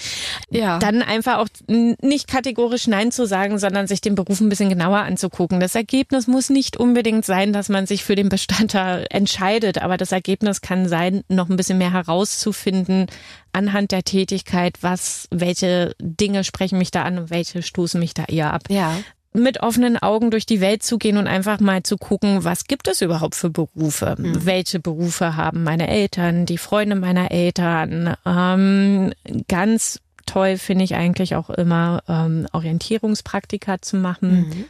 Ja. 0.50 0.77
Dann 0.79 1.01
einfach 1.01 1.38
auch 1.39 1.48
nicht 1.67 2.27
kategorisch 2.27 2.88
Nein 2.88 3.12
zu 3.12 3.25
sagen, 3.25 3.57
sondern 3.57 3.88
sich 3.88 4.01
den 4.01 4.15
Beruf 4.15 4.39
ein 4.39 4.50
bisschen 4.50 4.69
genauer 4.69 5.00
anzugucken. 5.00 5.60
Das 5.60 5.74
Ergebnis 5.75 6.27
muss 6.27 6.50
nicht 6.50 6.77
unbedingt 6.77 7.25
sein, 7.25 7.53
dass 7.53 7.69
man 7.69 7.88
sich 7.88 8.03
für 8.03 8.15
den 8.15 8.29
Bestatter 8.29 9.05
entscheidet, 9.12 9.79
aber 9.79 9.98
das 9.98 10.12
Ergebnis 10.12 10.62
kann 10.62 10.88
sein, 10.88 11.24
noch 11.29 11.42
ein 11.50 11.55
bisschen 11.55 11.77
mehr 11.77 11.93
herauszufinden 11.93 13.07
anhand 13.51 13.91
der 13.91 14.03
Tätigkeit, 14.03 14.77
was, 14.81 15.27
welche 15.31 15.95
Dinge 16.00 16.43
sprechen 16.43 16.77
mich 16.77 16.91
da 16.91 17.03
an 17.03 17.17
und 17.17 17.29
welche 17.29 17.62
stoßen 17.62 18.00
mich 18.00 18.13
da 18.13 18.25
eher 18.25 18.53
ab 18.53 18.63
ja. 18.69 18.97
mit 19.33 19.62
offenen 19.62 19.97
Augen 19.97 20.31
durch 20.31 20.45
die 20.45 20.62
Welt 20.62 20.83
zu 20.83 20.97
gehen 20.97 21.17
und 21.17 21.27
einfach 21.27 21.59
mal 21.59 21.83
zu 21.83 21.97
gucken, 21.97 22.43
was 22.43 22.65
gibt 22.65 22.88
es 22.88 23.01
überhaupt 23.01 23.35
für 23.35 23.50
Berufe? 23.50 24.15
Welche 24.17 24.79
Berufe 24.79 25.35
haben 25.35 25.63
meine 25.63 25.88
Eltern, 25.88 26.45
die 26.45 26.57
Freunde 26.57 26.95
meiner 26.95 27.31
Eltern? 27.31 28.15
Ähm, 28.25 29.13
ganz 29.47 30.00
toll 30.25 30.57
finde 30.57 30.85
ich 30.85 30.95
eigentlich 30.95 31.35
auch 31.35 31.50
immer 31.50 32.01
ähm, 32.07 32.47
Orientierungspraktika 32.53 33.81
zu 33.81 33.97
machen. 33.97 34.65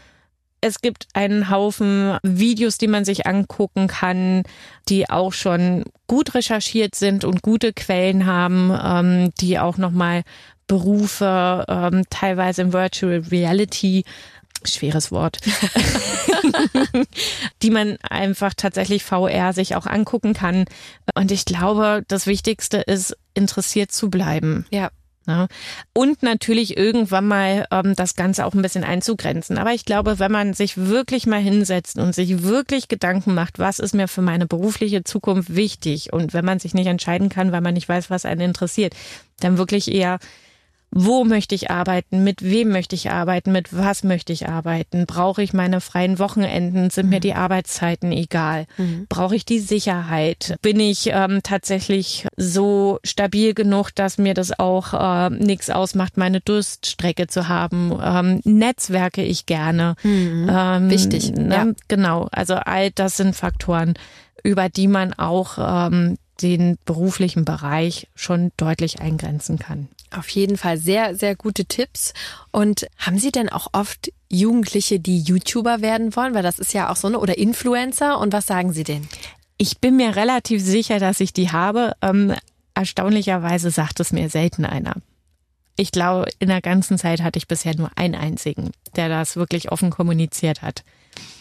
Es 0.63 0.79
gibt 0.79 1.07
einen 1.13 1.49
Haufen 1.49 2.17
Videos, 2.23 2.77
die 2.77 2.87
man 2.87 3.03
sich 3.03 3.27
angucken 3.27 3.87
kann, 3.87 4.43
die 4.87 5.09
auch 5.09 5.33
schon 5.33 5.83
gut 6.07 6.35
recherchiert 6.35 6.95
sind 6.95 7.25
und 7.25 7.41
gute 7.41 7.73
Quellen 7.73 8.25
haben, 8.25 8.71
ähm, 8.81 9.33
die 9.41 9.59
auch 9.59 9.77
nochmal 9.77 10.23
Berufe, 10.67 11.65
ähm, 11.67 12.03
teilweise 12.09 12.61
in 12.61 12.73
Virtual 12.73 13.23
Reality, 13.29 14.05
schweres 14.63 15.11
Wort, 15.11 15.39
die 17.61 17.69
man 17.69 17.97
einfach 18.01 18.53
tatsächlich 18.55 19.03
VR 19.03 19.51
sich 19.51 19.75
auch 19.75 19.85
angucken 19.85 20.33
kann. 20.33 20.65
Und 21.15 21.31
ich 21.31 21.43
glaube, 21.43 22.03
das 22.07 22.25
Wichtigste 22.25 22.77
ist, 22.77 23.17
interessiert 23.33 23.91
zu 23.91 24.09
bleiben. 24.09 24.65
Ja. 24.71 24.89
Ne? 25.25 25.47
Und 25.93 26.21
natürlich 26.23 26.77
irgendwann 26.77 27.27
mal 27.27 27.65
ähm, 27.71 27.95
das 27.95 28.15
Ganze 28.15 28.45
auch 28.45 28.53
ein 28.53 28.61
bisschen 28.61 28.83
einzugrenzen. 28.83 29.57
Aber 29.57 29.73
ich 29.73 29.85
glaube, 29.85 30.19
wenn 30.19 30.31
man 30.31 30.53
sich 30.53 30.77
wirklich 30.77 31.25
mal 31.25 31.39
hinsetzt 31.39 31.97
und 31.97 32.13
sich 32.13 32.43
wirklich 32.43 32.87
Gedanken 32.87 33.33
macht, 33.33 33.59
was 33.59 33.79
ist 33.79 33.93
mir 33.93 34.07
für 34.07 34.21
meine 34.21 34.45
berufliche 34.45 35.03
Zukunft 35.03 35.55
wichtig 35.55 36.11
und 36.11 36.33
wenn 36.33 36.45
man 36.45 36.59
sich 36.59 36.73
nicht 36.73 36.87
entscheiden 36.87 37.29
kann, 37.29 37.51
weil 37.51 37.61
man 37.61 37.73
nicht 37.73 37.87
weiß, 37.87 38.09
was 38.09 38.25
einen 38.25 38.41
interessiert, 38.41 38.93
dann 39.39 39.57
wirklich 39.57 39.91
eher 39.91 40.19
wo 40.95 41.23
möchte 41.23 41.55
ich 41.55 41.71
arbeiten, 41.71 42.23
mit 42.23 42.43
wem 42.43 42.69
möchte 42.69 42.95
ich 42.95 43.09
arbeiten, 43.11 43.51
mit 43.51 43.75
was 43.75 44.03
möchte 44.03 44.31
ich 44.33 44.47
arbeiten, 44.47 45.05
brauche 45.05 45.41
ich 45.41 45.53
meine 45.53 45.81
freien 45.81 46.19
Wochenenden, 46.19 46.89
sind 46.89 47.09
mir 47.09 47.19
die 47.19 47.33
Arbeitszeiten 47.33 48.11
egal, 48.11 48.65
mhm. 48.77 49.07
brauche 49.09 49.35
ich 49.35 49.45
die 49.45 49.59
Sicherheit, 49.59 50.55
bin 50.61 50.79
ich 50.79 51.09
ähm, 51.11 51.41
tatsächlich 51.43 52.27
so 52.37 52.99
stabil 53.03 53.53
genug, 53.53 53.91
dass 53.95 54.17
mir 54.17 54.33
das 54.33 54.57
auch 54.57 54.93
äh, 54.93 55.29
nichts 55.29 55.69
ausmacht, 55.69 56.17
meine 56.17 56.41
Durststrecke 56.41 57.27
zu 57.27 57.47
haben, 57.47 57.97
ähm, 58.03 58.41
netzwerke 58.43 59.23
ich 59.23 59.45
gerne. 59.45 59.95
Mhm. 60.03 60.49
Ähm, 60.49 60.89
Wichtig. 60.89 61.31
Ne? 61.31 61.55
Ja. 61.55 61.67
Genau, 61.87 62.27
also 62.31 62.55
all 62.55 62.91
das 62.91 63.17
sind 63.17 63.35
Faktoren, 63.35 63.95
über 64.43 64.69
die 64.69 64.87
man 64.87 65.13
auch 65.13 65.57
ähm, 65.57 66.17
den 66.41 66.77
beruflichen 66.85 67.45
Bereich 67.45 68.07
schon 68.15 68.51
deutlich 68.57 68.99
eingrenzen 68.99 69.59
kann. 69.59 69.87
Auf 70.13 70.29
jeden 70.29 70.57
Fall 70.57 70.77
sehr, 70.77 71.15
sehr 71.15 71.35
gute 71.35 71.65
Tipps. 71.65 72.13
Und 72.51 72.87
haben 72.97 73.17
Sie 73.17 73.31
denn 73.31 73.49
auch 73.49 73.67
oft 73.73 74.11
Jugendliche, 74.29 74.99
die 74.99 75.19
YouTuber 75.19 75.81
werden 75.81 76.15
wollen? 76.15 76.33
Weil 76.33 76.43
das 76.43 76.59
ist 76.59 76.73
ja 76.73 76.89
auch 76.89 76.95
so 76.95 77.07
eine, 77.07 77.19
oder 77.19 77.37
Influencer. 77.37 78.19
Und 78.19 78.33
was 78.33 78.45
sagen 78.45 78.73
Sie 78.73 78.83
denn? 78.83 79.07
Ich 79.57 79.79
bin 79.79 79.95
mir 79.95 80.15
relativ 80.15 80.61
sicher, 80.61 80.99
dass 80.99 81.19
ich 81.19 81.33
die 81.33 81.51
habe. 81.51 81.93
Ähm, 82.01 82.33
erstaunlicherweise 82.73 83.71
sagt 83.71 83.99
es 83.99 84.11
mir 84.11 84.29
selten 84.29 84.65
einer. 84.65 84.95
Ich 85.75 85.91
glaube, 85.91 86.29
in 86.39 86.49
der 86.49 86.61
ganzen 86.61 86.97
Zeit 86.97 87.21
hatte 87.21 87.37
ich 87.37 87.47
bisher 87.47 87.75
nur 87.75 87.89
einen 87.95 88.15
einzigen, 88.15 88.71
der 88.95 89.09
das 89.09 89.35
wirklich 89.35 89.71
offen 89.71 89.89
kommuniziert 89.89 90.61
hat. 90.61 90.83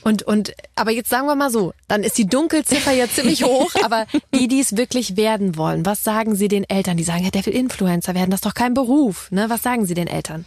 Und, 0.02 0.22
und, 0.24 0.52
aber 0.74 0.90
jetzt 0.90 1.10
sagen 1.10 1.26
wir 1.26 1.36
mal 1.36 1.50
so, 1.50 1.72
dann 1.88 2.02
ist 2.02 2.18
die 2.18 2.26
Dunkelziffer 2.26 2.92
ja 2.92 3.08
ziemlich 3.08 3.44
hoch, 3.44 3.72
aber 3.82 4.06
die, 4.34 4.48
die 4.48 4.60
es 4.60 4.76
wirklich 4.76 5.16
werden 5.16 5.56
wollen, 5.56 5.86
was 5.86 6.02
sagen 6.02 6.34
Sie 6.34 6.48
den 6.48 6.68
Eltern? 6.68 6.96
Die 6.96 7.04
sagen, 7.04 7.24
ja, 7.24 7.30
der 7.30 7.46
will 7.46 7.54
Influencer 7.54 8.14
werden, 8.14 8.30
das 8.30 8.38
ist 8.38 8.46
doch 8.46 8.54
kein 8.54 8.74
Beruf. 8.74 9.30
Ne? 9.30 9.48
Was 9.48 9.62
sagen 9.62 9.86
Sie 9.86 9.94
den 9.94 10.08
Eltern? 10.08 10.44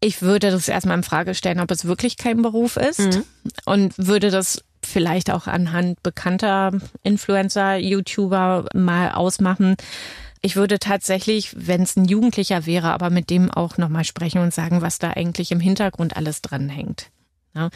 Ich 0.00 0.22
würde 0.22 0.50
das 0.50 0.68
erstmal 0.68 0.96
in 0.96 1.02
Frage 1.02 1.34
stellen, 1.34 1.60
ob 1.60 1.70
es 1.70 1.84
wirklich 1.84 2.16
kein 2.16 2.42
Beruf 2.42 2.76
ist 2.76 3.00
mhm. 3.00 3.24
und 3.64 3.94
würde 3.96 4.30
das 4.30 4.62
vielleicht 4.84 5.30
auch 5.30 5.46
anhand 5.46 6.02
bekannter 6.02 6.72
Influencer, 7.02 7.76
YouTuber 7.76 8.66
mal 8.74 9.12
ausmachen. 9.12 9.76
Ich 10.42 10.56
würde 10.56 10.78
tatsächlich, 10.78 11.54
wenn 11.56 11.82
es 11.82 11.96
ein 11.96 12.04
Jugendlicher 12.04 12.66
wäre, 12.66 12.92
aber 12.92 13.08
mit 13.08 13.30
dem 13.30 13.50
auch 13.50 13.78
nochmal 13.78 14.04
sprechen 14.04 14.42
und 14.42 14.52
sagen, 14.52 14.82
was 14.82 14.98
da 14.98 15.10
eigentlich 15.10 15.50
im 15.52 15.60
Hintergrund 15.60 16.16
alles 16.16 16.42
dranhängt. 16.42 17.06
Ja. 17.54 17.70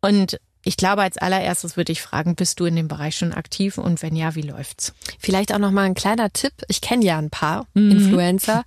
Und 0.00 0.38
ich 0.64 0.76
glaube, 0.76 1.02
als 1.02 1.16
allererstes 1.16 1.76
würde 1.76 1.92
ich 1.92 2.02
fragen, 2.02 2.34
bist 2.34 2.60
du 2.60 2.66
in 2.66 2.76
dem 2.76 2.88
Bereich 2.88 3.16
schon 3.16 3.32
aktiv 3.32 3.78
und 3.78 4.02
wenn 4.02 4.16
ja, 4.16 4.34
wie 4.34 4.42
läuft's? 4.42 4.92
Vielleicht 5.18 5.52
auch 5.52 5.58
noch 5.58 5.70
mal 5.70 5.84
ein 5.84 5.94
kleiner 5.94 6.32
Tipp. 6.32 6.52
Ich 6.68 6.80
kenne 6.80 7.04
ja 7.04 7.18
ein 7.18 7.30
paar 7.30 7.66
mhm. 7.74 7.90
Influencer. 7.92 8.64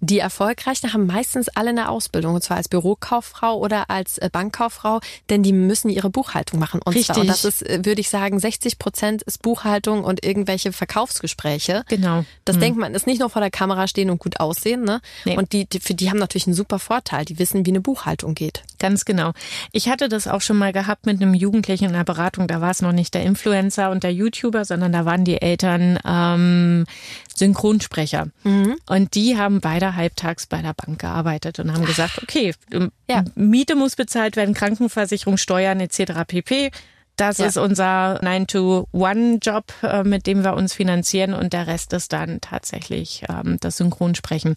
Die 0.00 0.20
Erfolgreichen 0.20 0.92
haben 0.92 1.06
meistens 1.06 1.48
alle 1.48 1.70
eine 1.70 1.88
Ausbildung, 1.88 2.36
und 2.36 2.42
zwar 2.42 2.56
als 2.56 2.68
Bürokauffrau 2.68 3.58
oder 3.58 3.90
als 3.90 4.18
äh, 4.18 4.30
Bankkauffrau, 4.30 5.00
denn 5.28 5.42
die 5.42 5.52
müssen 5.52 5.88
ihre 5.88 6.08
Buchhaltung 6.08 6.60
machen. 6.60 6.80
Und, 6.84 6.94
Richtig. 6.94 7.14
Zwar, 7.14 7.20
und 7.22 7.26
das 7.26 7.44
ist, 7.44 7.62
äh, 7.62 7.84
würde 7.84 8.00
ich 8.00 8.08
sagen, 8.08 8.38
60 8.38 8.78
Prozent 8.78 9.22
ist 9.22 9.42
Buchhaltung 9.42 10.04
und 10.04 10.24
irgendwelche 10.24 10.72
Verkaufsgespräche. 10.72 11.84
Genau. 11.88 12.24
Das 12.44 12.56
mhm. 12.56 12.60
denkt 12.60 12.78
man, 12.78 12.94
ist 12.94 13.08
nicht 13.08 13.18
nur 13.18 13.28
vor 13.28 13.40
der 13.40 13.50
Kamera 13.50 13.88
stehen 13.88 14.10
und 14.10 14.20
gut 14.20 14.38
aussehen, 14.38 14.84
ne? 14.84 15.00
Nee. 15.24 15.36
Und 15.36 15.52
die, 15.52 15.68
die, 15.68 15.80
für 15.80 15.94
die 15.94 16.10
haben 16.10 16.18
natürlich 16.18 16.46
einen 16.46 16.54
super 16.54 16.78
Vorteil. 16.78 17.24
Die 17.24 17.40
wissen, 17.40 17.66
wie 17.66 17.70
eine 17.70 17.80
Buchhaltung 17.80 18.34
geht. 18.34 18.62
Ganz 18.78 19.04
genau. 19.04 19.32
Ich 19.72 19.88
hatte 19.88 20.08
das 20.08 20.28
auch 20.28 20.40
schon 20.40 20.56
mal 20.56 20.72
gehabt 20.72 21.06
mit 21.06 21.20
einem 21.20 21.34
Jugendlichen 21.34 21.86
in 21.86 21.92
der 21.92 22.04
Beratung. 22.04 22.46
Da 22.46 22.60
war 22.60 22.70
es 22.70 22.82
noch 22.82 22.92
nicht 22.92 23.14
der 23.14 23.22
Influencer 23.22 23.90
und 23.90 24.02
der 24.02 24.12
YouTuber, 24.12 24.64
sondern 24.64 24.92
da 24.92 25.04
waren 25.04 25.24
die 25.24 25.40
Eltern 25.42 25.98
ähm, 26.04 26.86
Synchronsprecher. 27.34 28.28
Mhm. 28.44 28.76
Und 28.86 29.14
die 29.14 29.36
haben 29.36 29.60
beide 29.60 29.96
halbtags 29.96 30.46
bei 30.46 30.62
der 30.62 30.74
Bank 30.74 31.00
gearbeitet 31.00 31.58
und 31.58 31.72
haben 31.72 31.84
gesagt, 31.84 32.22
okay, 32.22 32.54
ja. 33.08 33.24
Miete 33.34 33.74
muss 33.74 33.96
bezahlt 33.96 34.36
werden, 34.36 34.54
Krankenversicherung, 34.54 35.36
Steuern 35.36 35.80
etc. 35.80 36.24
pp. 36.26 36.70
Das 37.18 37.38
ja. 37.38 37.46
ist 37.46 37.56
unser 37.56 38.22
9-to-1-Job, 38.22 39.64
äh, 39.82 40.04
mit 40.04 40.28
dem 40.28 40.44
wir 40.44 40.54
uns 40.54 40.72
finanzieren 40.72 41.34
und 41.34 41.52
der 41.52 41.66
Rest 41.66 41.92
ist 41.92 42.12
dann 42.12 42.40
tatsächlich 42.40 43.24
ähm, 43.28 43.58
das 43.60 43.78
Synchronsprechen. 43.78 44.54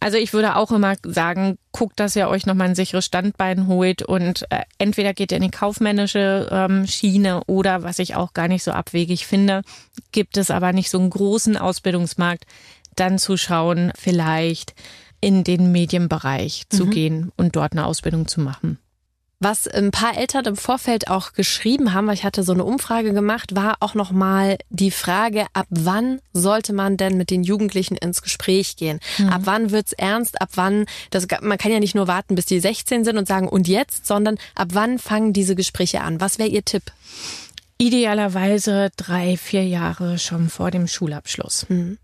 Also 0.00 0.18
ich 0.18 0.32
würde 0.32 0.56
auch 0.56 0.70
immer 0.70 0.96
sagen, 1.02 1.56
guckt, 1.72 1.98
dass 1.98 2.14
ihr 2.14 2.28
euch 2.28 2.46
nochmal 2.46 2.68
ein 2.68 2.74
sicheres 2.74 3.06
Standbein 3.06 3.66
holt 3.66 4.02
und 4.02 4.44
äh, 4.50 4.62
entweder 4.78 5.14
geht 5.14 5.32
ihr 5.32 5.38
in 5.38 5.44
die 5.44 5.50
kaufmännische 5.50 6.48
ähm, 6.50 6.86
Schiene 6.86 7.42
oder, 7.46 7.82
was 7.82 7.98
ich 7.98 8.14
auch 8.14 8.34
gar 8.34 8.48
nicht 8.48 8.64
so 8.64 8.72
abwegig 8.72 9.26
finde, 9.26 9.62
gibt 10.12 10.36
es 10.36 10.50
aber 10.50 10.72
nicht 10.72 10.90
so 10.90 10.98
einen 10.98 11.10
großen 11.10 11.56
Ausbildungsmarkt, 11.56 12.44
dann 12.96 13.18
zu 13.18 13.36
schauen, 13.36 13.92
vielleicht 13.96 14.74
in 15.20 15.42
den 15.42 15.72
Medienbereich 15.72 16.64
mhm. 16.70 16.76
zu 16.76 16.86
gehen 16.86 17.32
und 17.36 17.56
dort 17.56 17.72
eine 17.72 17.86
Ausbildung 17.86 18.28
zu 18.28 18.40
machen. 18.40 18.78
Was 19.40 19.66
ein 19.66 19.90
paar 19.90 20.16
Eltern 20.16 20.44
im 20.46 20.56
Vorfeld 20.56 21.08
auch 21.08 21.32
geschrieben 21.32 21.92
haben, 21.92 22.06
weil 22.06 22.14
ich 22.14 22.24
hatte 22.24 22.42
so 22.42 22.52
eine 22.52 22.64
Umfrage 22.64 23.12
gemacht, 23.12 23.54
war 23.54 23.76
auch 23.80 23.94
nochmal 23.94 24.58
die 24.70 24.90
Frage, 24.90 25.46
ab 25.52 25.66
wann 25.70 26.20
sollte 26.32 26.72
man 26.72 26.96
denn 26.96 27.16
mit 27.16 27.30
den 27.30 27.42
Jugendlichen 27.42 27.96
ins 27.96 28.22
Gespräch 28.22 28.76
gehen? 28.76 29.00
Mhm. 29.18 29.28
Ab 29.28 29.42
wann 29.44 29.70
wird's 29.70 29.92
ernst? 29.92 30.40
Ab 30.40 30.50
wann, 30.54 30.86
das, 31.10 31.26
man 31.42 31.58
kann 31.58 31.72
ja 31.72 31.80
nicht 31.80 31.94
nur 31.94 32.06
warten, 32.06 32.36
bis 32.36 32.46
die 32.46 32.60
16 32.60 33.04
sind 33.04 33.18
und 33.18 33.28
sagen, 33.28 33.48
und 33.48 33.68
jetzt, 33.68 34.06
sondern 34.06 34.38
ab 34.54 34.68
wann 34.72 34.98
fangen 34.98 35.32
diese 35.32 35.56
Gespräche 35.56 36.00
an? 36.00 36.20
Was 36.20 36.38
wäre 36.38 36.48
Ihr 36.48 36.64
Tipp? 36.64 36.84
Idealerweise 37.76 38.90
drei, 38.96 39.36
vier 39.36 39.66
Jahre 39.66 40.18
schon 40.18 40.48
vor 40.48 40.70
dem 40.70 40.86
Schulabschluss. 40.86 41.66
Mhm. 41.68 41.98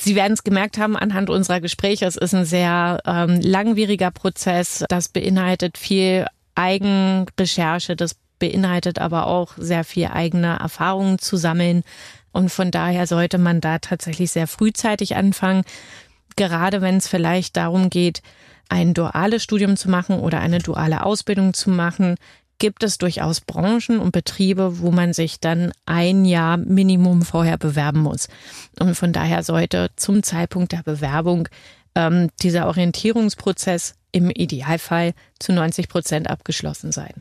Sie 0.00 0.16
werden 0.16 0.32
es 0.32 0.44
gemerkt 0.44 0.78
haben 0.78 0.96
anhand 0.96 1.30
unserer 1.30 1.60
Gespräche. 1.60 2.06
Es 2.06 2.16
ist 2.16 2.34
ein 2.34 2.44
sehr 2.44 3.00
ähm, 3.06 3.40
langwieriger 3.40 4.10
Prozess. 4.10 4.84
Das 4.88 5.08
beinhaltet 5.08 5.78
viel 5.78 6.26
Eigenrecherche. 6.54 7.96
Das 7.96 8.16
beinhaltet 8.38 8.98
aber 8.98 9.26
auch 9.26 9.52
sehr 9.56 9.84
viel 9.84 10.06
eigene 10.06 10.58
Erfahrungen 10.58 11.18
zu 11.18 11.36
sammeln. 11.36 11.82
Und 12.32 12.50
von 12.50 12.70
daher 12.70 13.06
sollte 13.06 13.38
man 13.38 13.60
da 13.60 13.78
tatsächlich 13.78 14.32
sehr 14.32 14.46
frühzeitig 14.46 15.16
anfangen. 15.16 15.62
Gerade 16.36 16.80
wenn 16.80 16.96
es 16.96 17.08
vielleicht 17.08 17.56
darum 17.56 17.90
geht, 17.90 18.22
ein 18.68 18.94
duales 18.94 19.42
Studium 19.42 19.76
zu 19.76 19.88
machen 19.88 20.18
oder 20.18 20.40
eine 20.40 20.58
duale 20.58 21.04
Ausbildung 21.04 21.54
zu 21.54 21.70
machen, 21.70 22.16
gibt 22.58 22.82
es 22.82 22.98
durchaus 22.98 23.40
Branchen 23.40 23.98
und 23.98 24.12
Betriebe, 24.12 24.78
wo 24.80 24.90
man 24.90 25.12
sich 25.12 25.40
dann 25.40 25.72
ein 25.86 26.24
Jahr 26.24 26.56
Minimum 26.56 27.22
vorher 27.22 27.58
bewerben 27.58 28.00
muss. 28.00 28.28
Und 28.78 28.94
von 28.94 29.12
daher 29.12 29.42
sollte 29.42 29.90
zum 29.96 30.22
Zeitpunkt 30.22 30.72
der 30.72 30.82
Bewerbung 30.82 31.48
ähm, 31.94 32.30
dieser 32.42 32.66
Orientierungsprozess 32.66 33.94
im 34.12 34.30
Idealfall 34.30 35.14
zu 35.38 35.52
90 35.52 35.88
Prozent 35.88 36.30
abgeschlossen 36.30 36.92
sein 36.92 37.14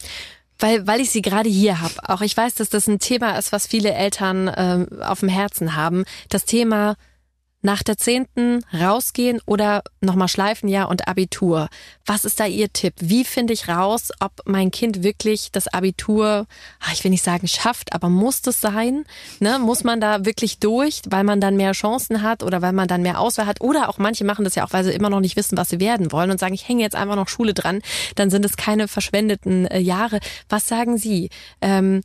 weil, 0.64 0.88
weil 0.88 1.02
ich 1.02 1.12
sie 1.12 1.22
gerade 1.22 1.50
hier 1.50 1.82
habe. 1.82 1.96
Auch 2.08 2.22
ich 2.22 2.38
weiß, 2.38 2.56
dass 2.56 2.70
das 2.70 2.88
ein 2.88 3.00
Thema 3.00 3.38
ist, 3.38 3.52
was 3.52 3.68
viele 3.68 3.94
Eltern 3.94 4.50
ähm, 4.56 5.02
auf 5.02 5.20
dem 5.20 5.28
Herzen 5.28 5.76
haben. 5.76 6.06
Das 6.30 6.46
Thema 6.46 6.96
nach 7.64 7.82
der 7.82 7.98
zehnten 7.98 8.64
rausgehen 8.74 9.40
oder 9.46 9.84
nochmal 10.02 10.28
schleifen, 10.28 10.70
ja, 10.70 10.84
und 10.84 11.08
Abitur. 11.08 11.70
Was 12.06 12.26
ist 12.26 12.40
da 12.40 12.46
Ihr 12.46 12.72
Tipp? 12.72 12.94
Wie 13.00 13.24
finde 13.24 13.54
ich 13.54 13.68
raus, 13.68 14.12
ob 14.20 14.34
mein 14.46 14.70
Kind 14.70 15.02
wirklich 15.02 15.52
das 15.52 15.68
Abitur, 15.68 16.46
ah, 16.80 16.92
ich 16.92 17.04
will 17.04 17.12
nicht 17.12 17.24
sagen 17.24 17.48
schafft, 17.48 17.94
aber 17.94 18.10
muss 18.10 18.42
das 18.42 18.62
sein? 18.62 19.06
Ne? 19.40 19.60
Muss 19.60 19.84
man 19.84 20.02
da 20.02 20.26
wirklich 20.26 20.60
durch, 20.60 21.02
weil 21.10 21.24
man 21.24 21.42
dann 21.42 21.56
mehr 21.56 21.72
Chancen 21.72 22.22
hat 22.22 22.44
oder 22.44 22.62
weil 22.62 22.74
man 22.74 22.88
dann 22.88 23.02
mehr 23.02 23.20
Auswahl 23.20 23.48
hat? 23.48 23.62
Oder 23.62 23.90
auch 23.90 23.98
manche 23.98 24.26
machen 24.26 24.44
das 24.44 24.56
ja 24.56 24.66
auch, 24.66 24.74
weil 24.74 24.84
sie 24.84 24.92
immer 24.92 25.10
noch 25.10 25.22
nicht 25.22 25.38
wissen, 25.38 25.58
was 25.58 25.70
sie 25.70 25.80
werden 25.80 26.12
wollen 26.12 26.32
und 26.32 26.40
sagen, 26.40 26.54
ich 26.54 26.68
hänge 26.68 26.84
jetzt 26.84 26.96
einfach 26.96 27.16
noch 27.16 27.30
Schule 27.30 27.54
dran, 27.54 27.82
dann 28.16 28.30
sind 28.30 28.46
es 28.46 28.58
keine 28.58 28.88
verschwendeten 28.90 29.66
äh, 29.68 29.80
Jahre. 29.80 30.20
Was 30.50 30.68
sagen 30.68 30.98
Sie? 30.98 31.30
Ähm, 31.62 32.02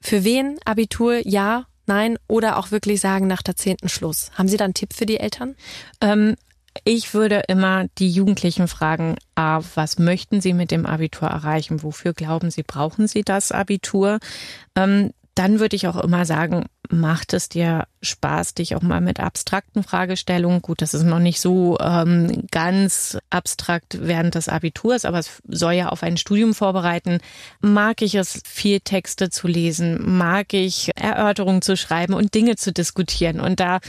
für 0.00 0.24
wen 0.24 0.58
Abitur 0.64 1.26
ja 1.26 1.66
nein 1.86 2.18
oder 2.28 2.58
auch 2.58 2.70
wirklich 2.70 3.00
sagen 3.00 3.26
nach 3.26 3.42
der 3.42 3.56
zehnten 3.56 3.88
Schluss. 3.88 4.30
Haben 4.34 4.48
Sie 4.48 4.56
da 4.56 4.64
einen 4.64 4.74
Tipp 4.74 4.92
für 4.92 5.06
die 5.06 5.18
Eltern? 5.18 5.56
Ähm, 6.00 6.36
ich 6.84 7.12
würde 7.12 7.42
immer 7.48 7.86
die 7.98 8.10
Jugendlichen 8.10 8.66
fragen, 8.66 9.16
A, 9.34 9.60
was 9.74 9.98
möchten 9.98 10.40
sie 10.40 10.54
mit 10.54 10.70
dem 10.70 10.86
Abitur 10.86 11.28
erreichen? 11.28 11.82
Wofür 11.82 12.14
glauben 12.14 12.50
sie, 12.50 12.62
brauchen 12.62 13.08
sie 13.08 13.22
das 13.22 13.52
Abitur? 13.52 14.18
Ähm, 14.74 15.12
dann 15.34 15.60
würde 15.60 15.76
ich 15.76 15.86
auch 15.86 15.96
immer 15.96 16.26
sagen, 16.26 16.66
macht 16.90 17.32
es 17.32 17.48
dir 17.48 17.86
Spaß, 18.02 18.54
dich 18.54 18.76
auch 18.76 18.82
mal 18.82 19.00
mit 19.00 19.18
abstrakten 19.18 19.82
Fragestellungen, 19.82 20.60
gut, 20.60 20.82
das 20.82 20.92
ist 20.92 21.04
noch 21.04 21.20
nicht 21.20 21.40
so 21.40 21.78
ähm, 21.80 22.46
ganz 22.50 23.18
abstrakt 23.30 23.98
während 24.00 24.34
des 24.34 24.48
Abiturs, 24.48 25.04
aber 25.04 25.18
es 25.18 25.40
soll 25.48 25.72
ja 25.72 25.88
auf 25.88 26.02
ein 26.02 26.18
Studium 26.18 26.54
vorbereiten. 26.54 27.18
Mag 27.60 28.02
ich 28.02 28.14
es, 28.14 28.42
viel 28.44 28.80
Texte 28.80 29.30
zu 29.30 29.48
lesen? 29.48 30.16
Mag 30.18 30.52
ich 30.52 30.90
Erörterungen 30.96 31.62
zu 31.62 31.76
schreiben 31.76 32.12
und 32.12 32.34
Dinge 32.34 32.56
zu 32.56 32.72
diskutieren? 32.72 33.40
Und 33.40 33.58
da 33.58 33.80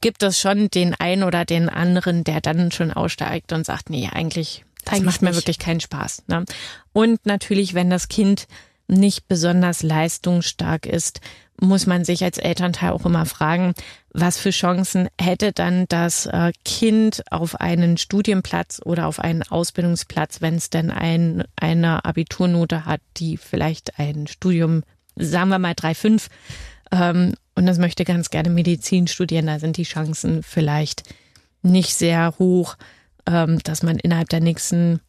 gibt 0.00 0.22
es 0.22 0.38
schon 0.38 0.68
den 0.70 0.94
einen 0.94 1.22
oder 1.22 1.44
den 1.44 1.68
anderen, 1.68 2.24
der 2.24 2.40
dann 2.40 2.70
schon 2.70 2.90
aussteigt 2.90 3.52
und 3.52 3.64
sagt, 3.64 3.90
nee, 3.90 4.08
eigentlich, 4.12 4.64
das 4.84 4.94
eigentlich 4.94 5.06
macht 5.06 5.22
mir 5.22 5.34
wirklich 5.34 5.58
keinen 5.58 5.80
Spaß. 5.80 6.24
Ne? 6.28 6.44
Und 6.92 7.24
natürlich, 7.24 7.74
wenn 7.74 7.90
das 7.90 8.08
Kind 8.08 8.46
nicht 8.90 9.28
besonders 9.28 9.82
leistungsstark 9.82 10.86
ist, 10.86 11.20
muss 11.60 11.86
man 11.86 12.04
sich 12.04 12.24
als 12.24 12.38
Elternteil 12.38 12.90
auch 12.90 13.04
immer 13.04 13.26
fragen, 13.26 13.74
was 14.12 14.38
für 14.38 14.50
Chancen 14.50 15.08
hätte 15.20 15.52
dann 15.52 15.84
das 15.88 16.26
äh, 16.26 16.52
Kind 16.64 17.22
auf 17.30 17.60
einen 17.60 17.98
Studienplatz 17.98 18.80
oder 18.84 19.06
auf 19.06 19.20
einen 19.20 19.42
Ausbildungsplatz, 19.42 20.40
wenn 20.40 20.54
es 20.54 20.70
denn 20.70 20.90
ein, 20.90 21.44
eine 21.56 22.04
Abiturnote 22.04 22.86
hat, 22.86 23.00
die 23.18 23.36
vielleicht 23.36 23.98
ein 23.98 24.26
Studium, 24.26 24.82
sagen 25.16 25.50
wir 25.50 25.58
mal 25.58 25.72
3,5, 25.72 26.28
ähm, 26.92 27.34
und 27.54 27.66
das 27.66 27.78
möchte 27.78 28.04
ganz 28.04 28.30
gerne 28.30 28.48
Medizin 28.48 29.06
studieren, 29.06 29.46
da 29.46 29.58
sind 29.58 29.76
die 29.76 29.84
Chancen 29.84 30.42
vielleicht 30.42 31.02
nicht 31.62 31.94
sehr 31.94 32.34
hoch, 32.38 32.76
ähm, 33.26 33.58
dass 33.62 33.82
man 33.82 33.98
innerhalb 33.98 34.30
der 34.30 34.40
nächsten, 34.40 35.00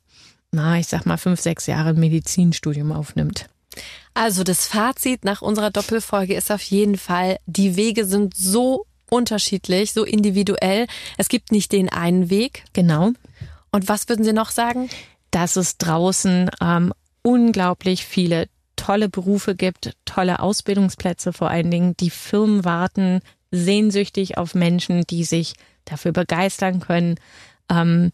na, 0.51 0.77
ich 0.77 0.87
sag 0.87 1.05
mal, 1.05 1.17
fünf, 1.17 1.39
sechs 1.39 1.65
Jahre 1.65 1.93
Medizinstudium 1.93 2.91
aufnimmt. 2.91 3.45
Also 4.13 4.43
das 4.43 4.67
Fazit 4.67 5.23
nach 5.23 5.41
unserer 5.41 5.71
Doppelfolge 5.71 6.35
ist 6.35 6.51
auf 6.51 6.61
jeden 6.63 6.97
Fall, 6.97 7.37
die 7.45 7.75
Wege 7.75 8.05
sind 8.05 8.35
so 8.35 8.85
unterschiedlich, 9.09 9.93
so 9.93 10.03
individuell. 10.03 10.87
Es 11.17 11.29
gibt 11.29 11.51
nicht 11.51 11.71
den 11.71 11.89
einen 11.89 12.29
Weg. 12.29 12.63
Genau. 12.73 13.11
Und 13.71 13.87
was 13.87 14.09
würden 14.09 14.25
Sie 14.25 14.33
noch 14.33 14.51
sagen? 14.51 14.89
Dass 15.31 15.55
es 15.55 15.77
draußen 15.77 16.49
ähm, 16.61 16.93
unglaublich 17.21 18.05
viele 18.05 18.47
tolle 18.75 19.09
Berufe 19.09 19.55
gibt, 19.55 19.95
tolle 20.05 20.39
Ausbildungsplätze 20.39 21.33
vor 21.33 21.49
allen 21.49 21.69
Dingen. 21.71 21.95
Die 21.97 22.09
Firmen 22.09 22.65
warten 22.65 23.21
sehnsüchtig 23.51 24.37
auf 24.37 24.55
Menschen, 24.55 25.03
die 25.09 25.23
sich 25.23 25.53
dafür 25.85 26.11
begeistern 26.11 26.79
können, 26.79 27.15
ähm, 27.69 28.11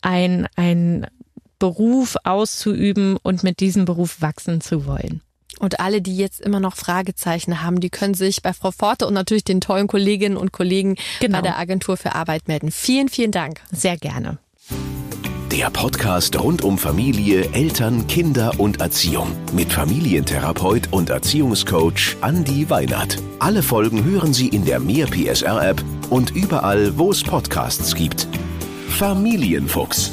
ein, 0.00 0.48
ein 0.56 1.06
Beruf 1.58 2.16
auszuüben 2.24 3.16
und 3.22 3.42
mit 3.42 3.60
diesem 3.60 3.84
Beruf 3.84 4.20
wachsen 4.20 4.60
zu 4.60 4.86
wollen. 4.86 5.22
Und 5.58 5.80
alle, 5.80 6.00
die 6.00 6.16
jetzt 6.16 6.40
immer 6.40 6.60
noch 6.60 6.76
Fragezeichen 6.76 7.62
haben, 7.62 7.80
die 7.80 7.90
können 7.90 8.14
sich 8.14 8.42
bei 8.42 8.52
Frau 8.52 8.70
Forte 8.70 9.06
und 9.06 9.14
natürlich 9.14 9.44
den 9.44 9.60
tollen 9.60 9.88
Kolleginnen 9.88 10.36
und 10.36 10.52
Kollegen 10.52 10.96
genau. 11.20 11.38
bei 11.38 11.42
der 11.42 11.58
Agentur 11.58 11.96
für 11.96 12.14
Arbeit 12.14 12.46
melden. 12.48 12.70
Vielen, 12.70 13.08
vielen 13.08 13.32
Dank. 13.32 13.60
Sehr 13.72 13.96
gerne. 13.96 14.38
Der 15.50 15.70
Podcast 15.70 16.38
rund 16.38 16.62
um 16.62 16.78
Familie, 16.78 17.52
Eltern, 17.52 18.06
Kinder 18.06 18.52
und 18.58 18.80
Erziehung 18.80 19.32
mit 19.54 19.72
Familientherapeut 19.72 20.92
und 20.92 21.10
Erziehungscoach 21.10 22.16
Andi 22.20 22.70
Weinert. 22.70 23.16
Alle 23.40 23.62
Folgen 23.62 24.04
hören 24.04 24.32
Sie 24.32 24.48
in 24.48 24.64
der 24.64 24.78
Mehr 24.78 25.06
PSR 25.06 25.70
App 25.70 25.82
und 26.10 26.30
überall, 26.36 26.96
wo 26.98 27.10
es 27.10 27.24
Podcasts 27.24 27.94
gibt. 27.94 28.28
Familienfuchs 28.90 30.12